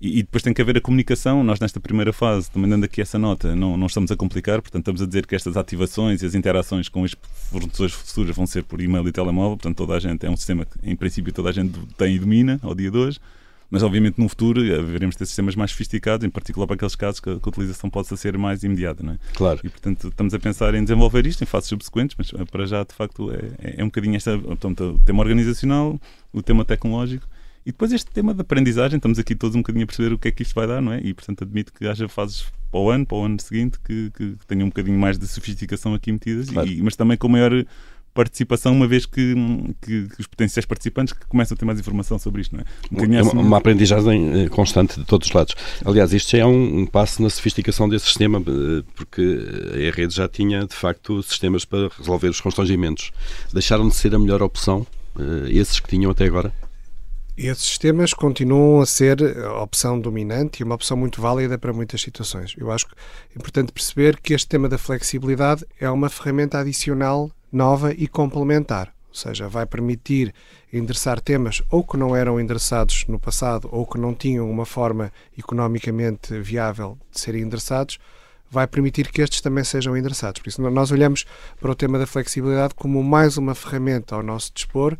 E, 0.00 0.20
e, 0.20 0.22
depois 0.22 0.42
tem 0.42 0.54
que 0.54 0.62
haver 0.62 0.76
a 0.76 0.80
comunicação. 0.80 1.42
Nós, 1.42 1.58
nesta 1.58 1.80
primeira 1.80 2.12
fase, 2.12 2.50
também 2.50 2.70
dando 2.70 2.84
aqui 2.84 3.00
essa 3.00 3.18
nota, 3.18 3.54
não, 3.56 3.76
não 3.76 3.86
estamos 3.86 4.10
a 4.10 4.16
complicar, 4.16 4.62
portanto, 4.62 4.82
estamos 4.82 5.02
a 5.02 5.06
dizer 5.06 5.26
que 5.26 5.34
estas 5.34 5.56
ativações 5.56 6.22
e 6.22 6.26
as 6.26 6.34
interações 6.34 6.88
com 6.88 7.02
os 7.02 7.16
fornecedores 7.50 7.94
futuros 7.94 8.36
vão 8.36 8.46
ser 8.46 8.62
por 8.62 8.80
e-mail 8.80 9.06
e 9.08 9.12
telemóvel, 9.12 9.56
portanto, 9.56 9.76
toda 9.76 9.94
a 9.94 9.98
gente, 9.98 10.24
é 10.24 10.30
um 10.30 10.36
sistema 10.36 10.64
que, 10.64 10.78
em 10.88 10.94
princípio, 10.94 11.32
toda 11.32 11.48
a 11.48 11.52
gente 11.52 11.78
tem 11.96 12.14
e 12.14 12.18
domina 12.18 12.60
ao 12.62 12.74
dia 12.74 12.90
de 12.90 12.96
hoje 12.96 13.20
mas 13.70 13.82
obviamente 13.82 14.18
no 14.18 14.28
futuro 14.28 14.60
veremos 14.86 15.14
ter 15.14 15.26
sistemas 15.26 15.54
mais 15.54 15.70
sofisticados, 15.70 16.24
em 16.26 16.30
particular 16.30 16.66
para 16.66 16.74
aqueles 16.74 16.94
casos 16.94 17.20
que 17.20 17.28
a, 17.28 17.38
que 17.38 17.46
a 17.46 17.48
utilização 17.48 17.90
possa 17.90 18.16
ser 18.16 18.38
mais 18.38 18.62
imediata. 18.62 19.02
Não 19.02 19.12
é? 19.12 19.18
Claro. 19.34 19.60
E 19.62 19.68
portanto 19.68 20.08
estamos 20.08 20.32
a 20.32 20.38
pensar 20.38 20.74
em 20.74 20.82
desenvolver 20.82 21.26
isto 21.26 21.42
em 21.42 21.46
fases 21.46 21.68
subsequentes, 21.68 22.16
mas 22.16 22.30
para 22.50 22.66
já 22.66 22.82
de 22.82 22.94
facto 22.94 23.30
é, 23.30 23.74
é 23.78 23.84
um 23.84 23.88
bocadinho 23.88 24.16
esta, 24.16 24.38
portanto, 24.38 24.94
o 24.94 24.98
tema 25.00 25.22
organizacional, 25.22 26.00
o 26.32 26.42
tema 26.42 26.64
tecnológico 26.64 27.26
e 27.68 27.70
depois 27.70 27.92
este 27.92 28.10
tema 28.10 28.32
de 28.32 28.40
aprendizagem, 28.40 28.96
estamos 28.96 29.18
aqui 29.18 29.34
todos 29.34 29.54
um 29.54 29.58
bocadinho 29.58 29.84
a 29.84 29.86
perceber 29.86 30.14
o 30.14 30.18
que 30.18 30.28
é 30.28 30.30
que 30.30 30.42
isto 30.42 30.54
vai 30.54 30.66
dar, 30.66 30.80
não 30.80 30.90
é? 30.90 31.02
E 31.04 31.12
portanto 31.12 31.44
admito 31.44 31.70
que 31.70 31.86
haja 31.86 32.08
fases 32.08 32.46
para 32.70 32.80
o 32.80 32.88
ano, 32.88 33.04
para 33.04 33.18
o 33.18 33.24
ano 33.26 33.38
seguinte, 33.38 33.78
que, 33.84 34.10
que 34.10 34.36
tenham 34.46 34.64
um 34.64 34.70
bocadinho 34.70 34.98
mais 34.98 35.18
de 35.18 35.26
sofisticação 35.26 35.92
aqui 35.92 36.10
metidas, 36.10 36.48
claro. 36.48 36.66
e, 36.66 36.80
mas 36.80 36.96
também 36.96 37.18
com 37.18 37.28
maior 37.28 37.52
participação, 38.14 38.72
uma 38.72 38.88
vez 38.88 39.04
que, 39.04 39.34
que, 39.82 40.08
que, 40.08 40.18
os 40.18 40.26
potenciais 40.26 40.64
participantes 40.64 41.12
que 41.12 41.26
começam 41.26 41.54
a 41.54 41.58
ter 41.58 41.66
mais 41.66 41.78
informação 41.78 42.18
sobre 42.18 42.40
isto. 42.40 42.56
Não 42.56 42.62
é? 42.62 43.20
Um 43.20 43.22
uma, 43.22 43.42
uma, 43.42 43.58
aprendizagem 43.58 44.44
eh, 44.44 44.48
constante 44.48 44.98
de 44.98 45.04
todos 45.04 45.28
os 45.28 45.34
lados. 45.34 45.54
Aliás, 45.84 46.10
isto 46.14 46.30
já 46.30 46.38
é 46.38 46.46
um, 46.46 46.80
um, 46.80 46.86
passo 46.86 47.22
na 47.22 47.28
sofisticação 47.28 47.86
desse 47.86 48.06
sistema, 48.06 48.38
eh, 48.40 48.82
porque 48.96 49.20
a 49.90 49.94
rede 49.94 50.14
já 50.14 50.26
tinha, 50.26 50.66
de 50.66 50.74
facto, 50.74 51.22
sistemas 51.22 51.66
para 51.66 51.90
resolver 51.98 52.28
os 52.28 52.40
constrangimentos. 52.40 53.12
Deixaram 53.52 53.86
de 53.86 53.94
ser 53.94 54.14
a 54.14 54.18
melhor 54.18 54.42
opção, 54.42 54.86
eh, 55.18 55.50
esses 55.50 55.78
que 55.78 55.88
tinham 55.88 56.10
até 56.10 56.24
agora? 56.24 56.50
Esses 57.40 57.66
sistemas 57.66 58.12
continuam 58.12 58.80
a 58.80 58.86
ser 58.86 59.22
a 59.38 59.62
opção 59.62 60.00
dominante 60.00 60.58
e 60.58 60.64
uma 60.64 60.74
opção 60.74 60.96
muito 60.96 61.22
válida 61.22 61.56
para 61.56 61.72
muitas 61.72 62.00
situações. 62.00 62.52
Eu 62.58 62.68
acho 62.68 62.84
é 63.32 63.38
importante 63.38 63.70
perceber 63.70 64.16
que 64.16 64.34
este 64.34 64.48
tema 64.48 64.68
da 64.68 64.76
flexibilidade 64.76 65.64
é 65.78 65.88
uma 65.88 66.08
ferramenta 66.08 66.58
adicional, 66.58 67.30
nova 67.52 67.92
e 67.92 68.08
complementar. 68.08 68.92
Ou 69.08 69.14
seja, 69.14 69.48
vai 69.48 69.66
permitir 69.66 70.34
endereçar 70.72 71.20
temas 71.20 71.62
ou 71.70 71.84
que 71.84 71.96
não 71.96 72.16
eram 72.16 72.40
endereçados 72.40 73.04
no 73.06 73.20
passado 73.20 73.68
ou 73.70 73.86
que 73.86 74.00
não 74.00 74.16
tinham 74.16 74.50
uma 74.50 74.66
forma 74.66 75.12
economicamente 75.38 76.40
viável 76.40 76.98
de 77.12 77.20
serem 77.20 77.42
endereçados, 77.42 78.00
vai 78.50 78.66
permitir 78.66 79.12
que 79.12 79.22
estes 79.22 79.40
também 79.40 79.62
sejam 79.62 79.96
endereçados. 79.96 80.40
Por 80.40 80.48
isso, 80.48 80.60
nós 80.60 80.90
olhamos 80.90 81.24
para 81.60 81.70
o 81.70 81.74
tema 81.76 82.00
da 82.00 82.06
flexibilidade 82.06 82.74
como 82.74 83.00
mais 83.00 83.36
uma 83.36 83.54
ferramenta 83.54 84.16
ao 84.16 84.24
nosso 84.24 84.50
dispor 84.52 84.96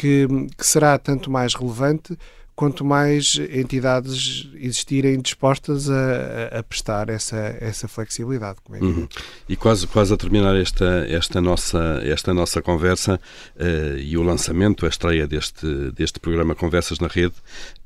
que, 0.00 0.26
que 0.56 0.66
será 0.66 0.98
tanto 0.98 1.30
mais 1.30 1.54
relevante 1.54 2.16
quanto 2.56 2.84
mais 2.84 3.38
entidades 3.52 4.48
existirem 4.54 5.20
dispostas 5.20 5.90
a, 5.90 6.58
a, 6.58 6.62
prestar 6.62 7.08
essa, 7.10 7.36
essa 7.60 7.86
flexibilidade. 7.86 8.58
É 8.72 8.78
uhum. 8.78 9.08
E 9.48 9.56
quase, 9.56 9.86
quase 9.86 10.12
a 10.12 10.16
terminar 10.16 10.56
esta, 10.56 11.06
esta, 11.08 11.40
nossa, 11.40 12.00
esta 12.02 12.34
nossa 12.34 12.60
conversa 12.62 13.20
uh, 13.56 13.98
e 13.98 14.16
o 14.16 14.22
lançamento, 14.22 14.84
a 14.84 14.88
estreia 14.88 15.26
deste, 15.26 15.66
deste 15.92 16.18
programa 16.18 16.54
Conversas 16.54 16.98
na 16.98 17.08
Rede, 17.08 17.34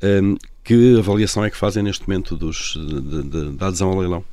um, 0.03 0.37
que 0.63 0.99
avaliação 0.99 1.45
é 1.45 1.51
que 1.51 1.57
fazem 1.57 1.83
neste 1.83 2.09
momento 2.09 2.37
dos, 2.37 2.75
de, 2.77 3.23
de, 3.23 3.57
da 3.57 3.69
adesão 3.69 3.91
ao 3.91 3.99
leilão? 3.99 4.25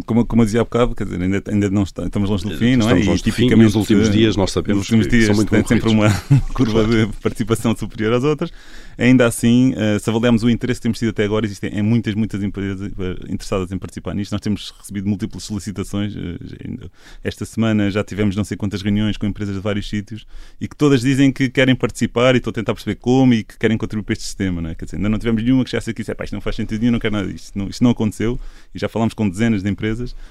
Como, 0.00 0.24
como 0.24 0.42
eu 0.42 0.46
dizia 0.46 0.60
há 0.60 0.64
bocado, 0.64 0.94
quer 0.94 1.04
dizer, 1.04 1.20
ainda, 1.20 1.42
ainda 1.46 1.70
não 1.70 1.82
está, 1.82 2.04
estamos 2.04 2.30
longe 2.30 2.44
do 2.44 2.56
fim, 2.56 2.76
não 2.76 2.88
é? 2.88 2.98
Estamos 2.98 3.20
e 3.20 3.24
tipicamente 3.24 3.64
nos 3.64 3.74
últimos 3.74 4.10
dias 4.10 4.36
nós 4.36 4.50
sabemos 4.50 4.88
que 4.88 5.06
dias 5.06 5.36
são 5.36 5.44
tem 5.44 5.64
sempre 5.66 5.90
uma 5.90 6.08
curva 6.54 6.84
de 6.84 7.08
participação 7.20 7.76
superior 7.76 8.14
às 8.14 8.24
outras. 8.24 8.50
Ainda 8.98 9.26
assim, 9.26 9.72
eh, 9.76 9.98
se 9.98 10.08
avaliarmos 10.10 10.42
o 10.42 10.50
interesse 10.50 10.78
que 10.78 10.82
temos 10.82 10.98
tido 10.98 11.10
até 11.10 11.24
agora, 11.24 11.46
existem 11.46 11.70
é 11.74 11.82
muitas, 11.82 12.14
muitas 12.14 12.42
empresas 12.42 12.80
eh, 12.80 13.16
interessadas 13.28 13.72
em 13.72 13.78
participar 13.78 14.14
nisto. 14.14 14.32
Nós 14.32 14.40
temos 14.40 14.72
recebido 14.78 15.08
múltiplas 15.08 15.44
solicitações. 15.44 16.14
Eh, 16.14 16.88
esta 17.24 17.44
semana 17.44 17.90
já 17.90 18.04
tivemos 18.04 18.36
não 18.36 18.44
sei 18.44 18.56
quantas 18.56 18.82
reuniões 18.82 19.16
com 19.16 19.26
empresas 19.26 19.54
de 19.54 19.60
vários 19.60 19.88
sítios 19.88 20.26
e 20.60 20.68
que 20.68 20.76
todas 20.76 21.00
dizem 21.00 21.32
que 21.32 21.48
querem 21.48 21.74
participar 21.74 22.34
e 22.34 22.38
estou 22.38 22.50
a 22.50 22.54
tentar 22.54 22.74
perceber 22.74 22.96
como 22.96 23.32
e 23.34 23.44
que 23.44 23.58
querem 23.58 23.78
contribuir 23.78 24.04
para 24.04 24.12
este 24.12 24.24
sistema. 24.24 24.60
Não 24.60 24.70
é? 24.70 24.74
Quer 24.74 24.84
dizer, 24.84 24.96
ainda 24.96 25.08
não 25.08 25.18
tivemos 25.18 25.42
nenhuma 25.42 25.64
que 25.64 25.70
já 25.70 25.78
aqui 25.78 25.90
e 25.90 25.94
disse, 25.94 26.12
isto 26.12 26.34
não 26.34 26.40
faz 26.40 26.56
sentido 26.56 26.80
nenhum, 26.80 26.92
não 26.92 27.00
quero 27.00 27.14
nada 27.14 27.28
disto. 27.28 27.58
Não, 27.58 27.68
isto 27.68 27.82
não 27.82 27.90
aconteceu 27.90 28.38
e 28.74 28.78
já 28.78 28.88
falámos 28.88 29.14
com 29.14 29.28
dezenas 29.28 29.62
de 29.62 29.70
empresas 29.70 29.81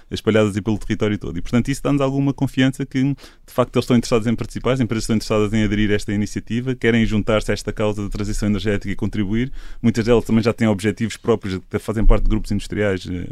espalhadas 0.09 0.59
pelo 0.59 0.77
território 0.77 1.17
todo. 1.17 1.37
E, 1.37 1.41
portanto, 1.41 1.69
isso 1.69 1.81
dá-nos 1.83 2.01
alguma 2.01 2.33
confiança 2.33 2.85
que, 2.85 3.01
de 3.01 3.15
facto, 3.47 3.75
eles 3.75 3.83
estão 3.83 3.97
interessados 3.97 4.27
em 4.27 4.35
participar, 4.35 4.73
as 4.73 4.79
empresas 4.79 5.03
estão 5.03 5.15
interessadas 5.15 5.53
em 5.53 5.63
aderir 5.63 5.91
a 5.91 5.95
esta 5.95 6.13
iniciativa, 6.13 6.75
querem 6.75 7.05
juntar-se 7.05 7.51
a 7.51 7.53
esta 7.53 7.71
causa 7.71 8.03
da 8.03 8.09
transição 8.09 8.47
energética 8.47 8.91
e 8.91 8.95
contribuir. 8.95 9.51
Muitas 9.81 10.05
delas 10.05 10.23
também 10.25 10.43
já 10.43 10.53
têm 10.53 10.67
objetivos 10.67 11.17
próprios, 11.17 11.59
fazem 11.79 12.05
parte 12.05 12.23
de 12.23 12.29
grupos 12.29 12.51
industriais 12.51 13.07
eh, 13.09 13.27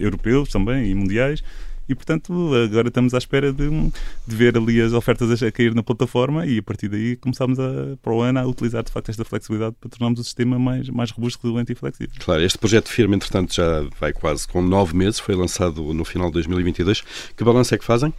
europeus 0.00 0.48
também 0.48 0.90
e 0.90 0.94
mundiais. 0.94 1.42
E, 1.88 1.94
portanto, 1.94 2.32
agora 2.54 2.88
estamos 2.88 3.14
à 3.14 3.18
espera 3.18 3.52
de, 3.52 3.68
de, 3.68 4.36
ver 4.36 4.56
ali 4.56 4.80
as 4.80 4.92
ofertas 4.92 5.42
a 5.42 5.52
cair 5.52 5.74
na 5.74 5.82
plataforma 5.82 6.46
e, 6.46 6.58
a 6.58 6.62
partir 6.62 6.88
daí, 6.88 7.16
começamos 7.16 7.58
a, 7.58 7.96
para 8.02 8.12
o 8.12 8.20
ano 8.20 8.40
a 8.40 8.46
utilizar, 8.46 8.82
de 8.82 8.90
facto, 8.90 9.10
esta 9.10 9.24
flexibilidade 9.24 9.76
para 9.80 9.90
tornarmos 9.90 10.20
o 10.20 10.24
sistema 10.24 10.58
mais, 10.58 10.88
mais 10.88 11.10
robusto, 11.10 11.42
resiliente 11.42 11.72
e 11.72 11.74
flexível. 11.74 12.14
Claro, 12.18 12.42
este 12.42 12.58
projeto 12.58 12.86
de 12.86 12.92
firma, 12.92 13.14
entretanto, 13.14 13.54
já 13.54 13.86
vai 14.00 14.12
quase 14.12 14.46
com 14.48 14.62
nove 14.62 14.96
meses, 14.96 15.18
foi 15.18 15.34
lançado 15.34 15.92
no 15.92 16.04
final 16.04 16.28
de 16.28 16.34
2022. 16.34 17.02
Que 17.36 17.44
balanço 17.44 17.74
é 17.74 17.78
que 17.78 17.84
fazem? 17.84 18.12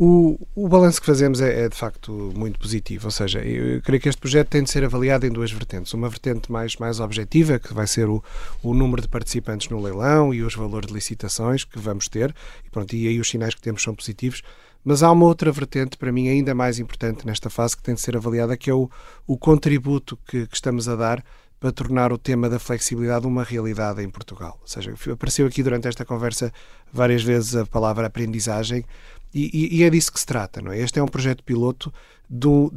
O, 0.00 0.38
o 0.54 0.68
balanço 0.68 1.00
que 1.00 1.06
fazemos 1.06 1.40
é, 1.40 1.64
é, 1.64 1.68
de 1.68 1.74
facto 1.74 2.32
muito 2.36 2.56
positivo, 2.60 3.06
ou 3.06 3.10
seja, 3.10 3.40
eu 3.40 3.82
creio 3.82 4.00
que 4.00 4.08
este 4.08 4.20
projeto 4.20 4.48
tem 4.48 4.62
de 4.62 4.70
ser 4.70 4.84
avaliado 4.84 5.26
em 5.26 5.30
duas 5.30 5.50
vertentes. 5.50 5.92
Uma 5.92 6.08
vertente 6.08 6.52
mais, 6.52 6.76
mais 6.76 7.00
objetiva, 7.00 7.58
que 7.58 7.74
vai 7.74 7.84
ser 7.88 8.08
o, 8.08 8.22
o 8.62 8.72
número 8.74 9.02
de 9.02 9.08
participantes 9.08 9.68
no 9.68 9.82
leilão 9.82 10.32
e 10.32 10.40
os 10.44 10.54
valores 10.54 10.86
de 10.86 10.94
licitações 10.94 11.64
que 11.64 11.80
vamos 11.80 12.08
ter, 12.08 12.32
e, 12.64 12.70
pronto, 12.70 12.94
e 12.94 13.08
aí 13.08 13.18
os 13.18 13.28
sinais 13.28 13.56
que 13.56 13.60
temos 13.60 13.82
são 13.82 13.92
positivos. 13.92 14.40
Mas 14.84 15.02
há 15.02 15.10
uma 15.10 15.26
outra 15.26 15.50
vertente, 15.50 15.98
para 15.98 16.12
mim, 16.12 16.28
ainda 16.28 16.54
mais 16.54 16.78
importante 16.78 17.26
nesta 17.26 17.50
fase, 17.50 17.76
que 17.76 17.82
tem 17.82 17.96
de 17.96 18.00
ser 18.00 18.16
avaliada, 18.16 18.56
que 18.56 18.70
é 18.70 18.74
o, 18.74 18.88
o 19.26 19.36
contributo 19.36 20.16
que, 20.28 20.46
que 20.46 20.54
estamos 20.54 20.88
a 20.88 20.94
dar 20.94 21.24
para 21.58 21.72
tornar 21.72 22.12
o 22.12 22.18
tema 22.18 22.48
da 22.48 22.60
flexibilidade 22.60 23.26
uma 23.26 23.42
realidade 23.42 24.00
em 24.00 24.08
Portugal. 24.08 24.58
Ou 24.60 24.68
seja, 24.68 24.94
apareceu 25.10 25.44
aqui 25.44 25.60
durante 25.60 25.88
esta 25.88 26.04
conversa 26.04 26.52
várias 26.92 27.22
vezes 27.22 27.56
a 27.56 27.66
palavra 27.66 28.06
aprendizagem 28.06 28.84
e, 29.32 29.78
e, 29.78 29.82
é 29.84 29.90
disso 29.90 30.12
que 30.12 30.20
se 30.20 30.26
trata, 30.26 30.60
não 30.60 30.72
é? 30.72 30.78
Este 30.78 30.98
é 30.98 31.02
um 31.02 31.08
projeto 31.08 31.44
piloto 31.44 31.92
do, 32.28 32.72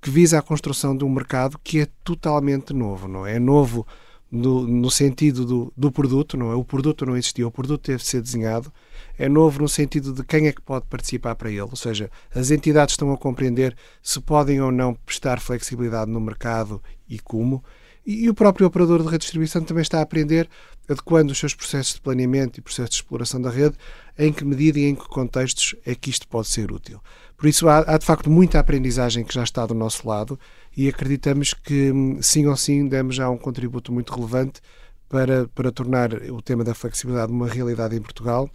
que 0.00 0.10
visa 0.10 0.38
a 0.38 0.42
construção 0.42 0.94
de 0.94 1.02
um 1.04 1.08
mercado 1.08 1.58
que 1.64 1.80
é 1.80 1.88
totalmente 2.04 2.74
novo, 2.74 3.08
não 3.08 3.26
é? 3.26 3.36
É 3.36 3.38
novo 3.38 3.86
no, 4.30 4.66
no 4.66 4.90
sentido 4.90 5.46
do, 5.46 5.72
do, 5.76 5.90
produto, 5.90 6.36
não 6.36 6.50
é? 6.50 6.54
O 6.54 6.64
produto 6.64 7.06
não 7.06 7.16
existia, 7.16 7.46
o 7.46 7.50
produto 7.50 7.80
teve 7.82 7.98
de 7.98 8.08
ser 8.08 8.20
desenhado. 8.20 8.72
É 9.16 9.28
novo 9.28 9.62
no 9.62 9.68
sentido 9.68 10.12
de 10.12 10.22
quem 10.24 10.46
é 10.46 10.52
que 10.52 10.60
pode 10.60 10.86
participar 10.86 11.36
para 11.36 11.50
ele, 11.50 11.62
ou 11.62 11.76
seja, 11.76 12.10
as 12.34 12.50
entidades 12.50 12.92
estão 12.92 13.12
a 13.12 13.16
compreender 13.16 13.76
se 14.02 14.20
podem 14.20 14.60
ou 14.60 14.72
não 14.72 14.92
prestar 14.94 15.40
flexibilidade 15.40 16.10
no 16.10 16.20
mercado 16.20 16.82
e 17.08 17.18
como. 17.18 17.64
E, 18.06 18.28
o 18.28 18.34
próprio 18.34 18.66
operador 18.66 19.02
de 19.02 19.08
redistribuição 19.08 19.62
também 19.62 19.82
está 19.82 19.98
a 19.98 20.02
aprender, 20.02 20.48
adequando 20.88 21.32
os 21.32 21.38
seus 21.38 21.54
processos 21.54 21.94
de 21.94 22.00
planeamento 22.00 22.58
e 22.58 22.62
processos 22.62 22.90
de 22.90 22.96
exploração 22.96 23.40
da 23.40 23.50
rede 23.50 23.76
em 24.18 24.32
que 24.32 24.44
medida 24.44 24.78
e 24.78 24.84
em 24.84 24.94
que 24.94 25.08
contextos 25.08 25.74
é 25.86 25.94
que 25.94 26.10
isto 26.10 26.28
pode 26.28 26.48
ser 26.48 26.70
útil. 26.70 27.00
Por 27.36 27.46
isso, 27.48 27.68
há, 27.68 27.78
há 27.78 27.96
de 27.96 28.04
facto 28.04 28.30
muita 28.30 28.58
aprendizagem 28.58 29.24
que 29.24 29.34
já 29.34 29.42
está 29.42 29.64
do 29.64 29.74
nosso 29.74 30.06
lado 30.06 30.38
e 30.76 30.88
acreditamos 30.88 31.54
que, 31.54 31.92
sim 32.20 32.46
ou 32.46 32.56
sim, 32.56 32.86
demos 32.86 33.16
já 33.16 33.30
um 33.30 33.38
contributo 33.38 33.92
muito 33.92 34.14
relevante 34.14 34.60
para, 35.08 35.48
para 35.48 35.72
tornar 35.72 36.12
o 36.30 36.42
tema 36.42 36.62
da 36.62 36.74
flexibilidade 36.74 37.32
uma 37.32 37.48
realidade 37.48 37.96
em 37.96 38.02
Portugal 38.02 38.50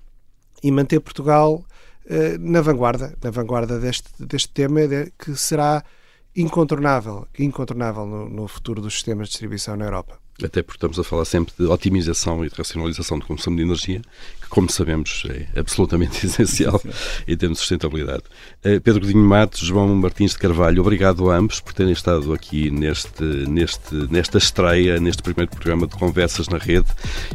e 0.64 0.72
manter 0.72 1.00
Portugal 1.00 1.64
eh, 2.08 2.38
na 2.40 2.62
vanguarda, 2.62 3.16
na 3.24 3.30
vanguarda 3.30 3.80
deste, 3.80 4.10
deste 4.20 4.50
tema 4.50 4.82
que 5.18 5.36
será 5.36 5.84
incontornável, 6.42 7.28
incontornável 7.38 8.06
no, 8.06 8.30
no 8.30 8.48
futuro 8.48 8.82
dos 8.82 8.94
sistemas 8.94 9.28
de 9.28 9.32
distribuição 9.32 9.76
na 9.76 9.86
Europa. 9.86 10.20
Até 10.44 10.62
porque 10.64 10.78
estamos 10.78 10.98
a 10.98 11.04
falar 11.04 11.26
sempre 11.26 11.54
de 11.58 11.66
otimização 11.66 12.46
e 12.46 12.50
de 12.50 12.56
racionalização 12.56 13.20
do 13.20 13.26
consumo 13.26 13.58
de 13.58 13.64
energia, 13.64 14.02
que, 14.42 14.48
como 14.48 14.70
sabemos, 14.72 15.24
é 15.28 15.60
absolutamente 15.60 16.24
essencial 16.26 16.82
em 17.28 17.36
termos 17.36 17.58
de 17.58 17.62
sustentabilidade. 17.62 18.24
Eh, 18.64 18.80
Pedro 18.80 19.02
Godinho 19.02 19.24
Matos, 19.24 19.60
João 19.60 19.94
Martins 19.96 20.32
de 20.32 20.38
Carvalho, 20.38 20.82
obrigado 20.82 21.30
a 21.30 21.36
ambos 21.36 21.60
por 21.60 21.74
terem 21.74 21.92
estado 21.92 22.34
aqui 22.34 22.72
neste, 22.72 23.24
neste, 23.24 23.94
nesta 24.10 24.38
estreia, 24.38 25.00
neste 25.00 25.22
primeiro 25.22 25.52
programa 25.52 25.86
de 25.86 25.96
Conversas 25.96 26.48
na 26.48 26.58
Rede. 26.58 26.88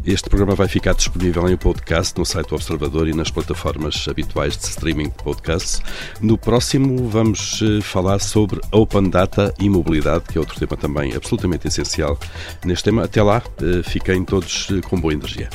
Este 0.07 0.29
programa 0.29 0.55
vai 0.55 0.69
ficar 0.69 0.95
disponível 0.95 1.47
em 1.49 1.57
podcast 1.57 2.17
no 2.19 2.25
site 2.25 2.49
do 2.49 2.55
Observador 2.55 3.07
e 3.07 3.13
nas 3.13 3.31
plataformas 3.31 4.07
habituais 4.09 4.57
de 4.57 4.65
streaming 4.65 5.11
de 5.11 5.23
podcasts. 5.23 5.83
No 6.23 6.39
próximo, 6.39 7.09
vamos 7.09 7.61
eh, 7.63 7.83
falar 7.83 8.19
sobre 8.19 8.61
Open 8.73 9.11
Data 9.11 9.53
e 9.61 9.69
mobilidade, 9.69 10.25
que 10.25 10.39
é 10.39 10.41
outro 10.41 10.59
tema 10.59 10.77
também 10.77 11.15
absolutamente 11.15 11.69
essencial 11.69 12.19
neste 12.65 12.85
tema 12.85 12.94
até 13.03 13.23
lá, 13.23 13.43
eh, 13.63 13.83
fiquem 13.83 14.25
todos 14.25 14.69
eh, 14.71 14.81
com 14.87 15.01
boa 15.01 15.13
energia. 15.13 15.49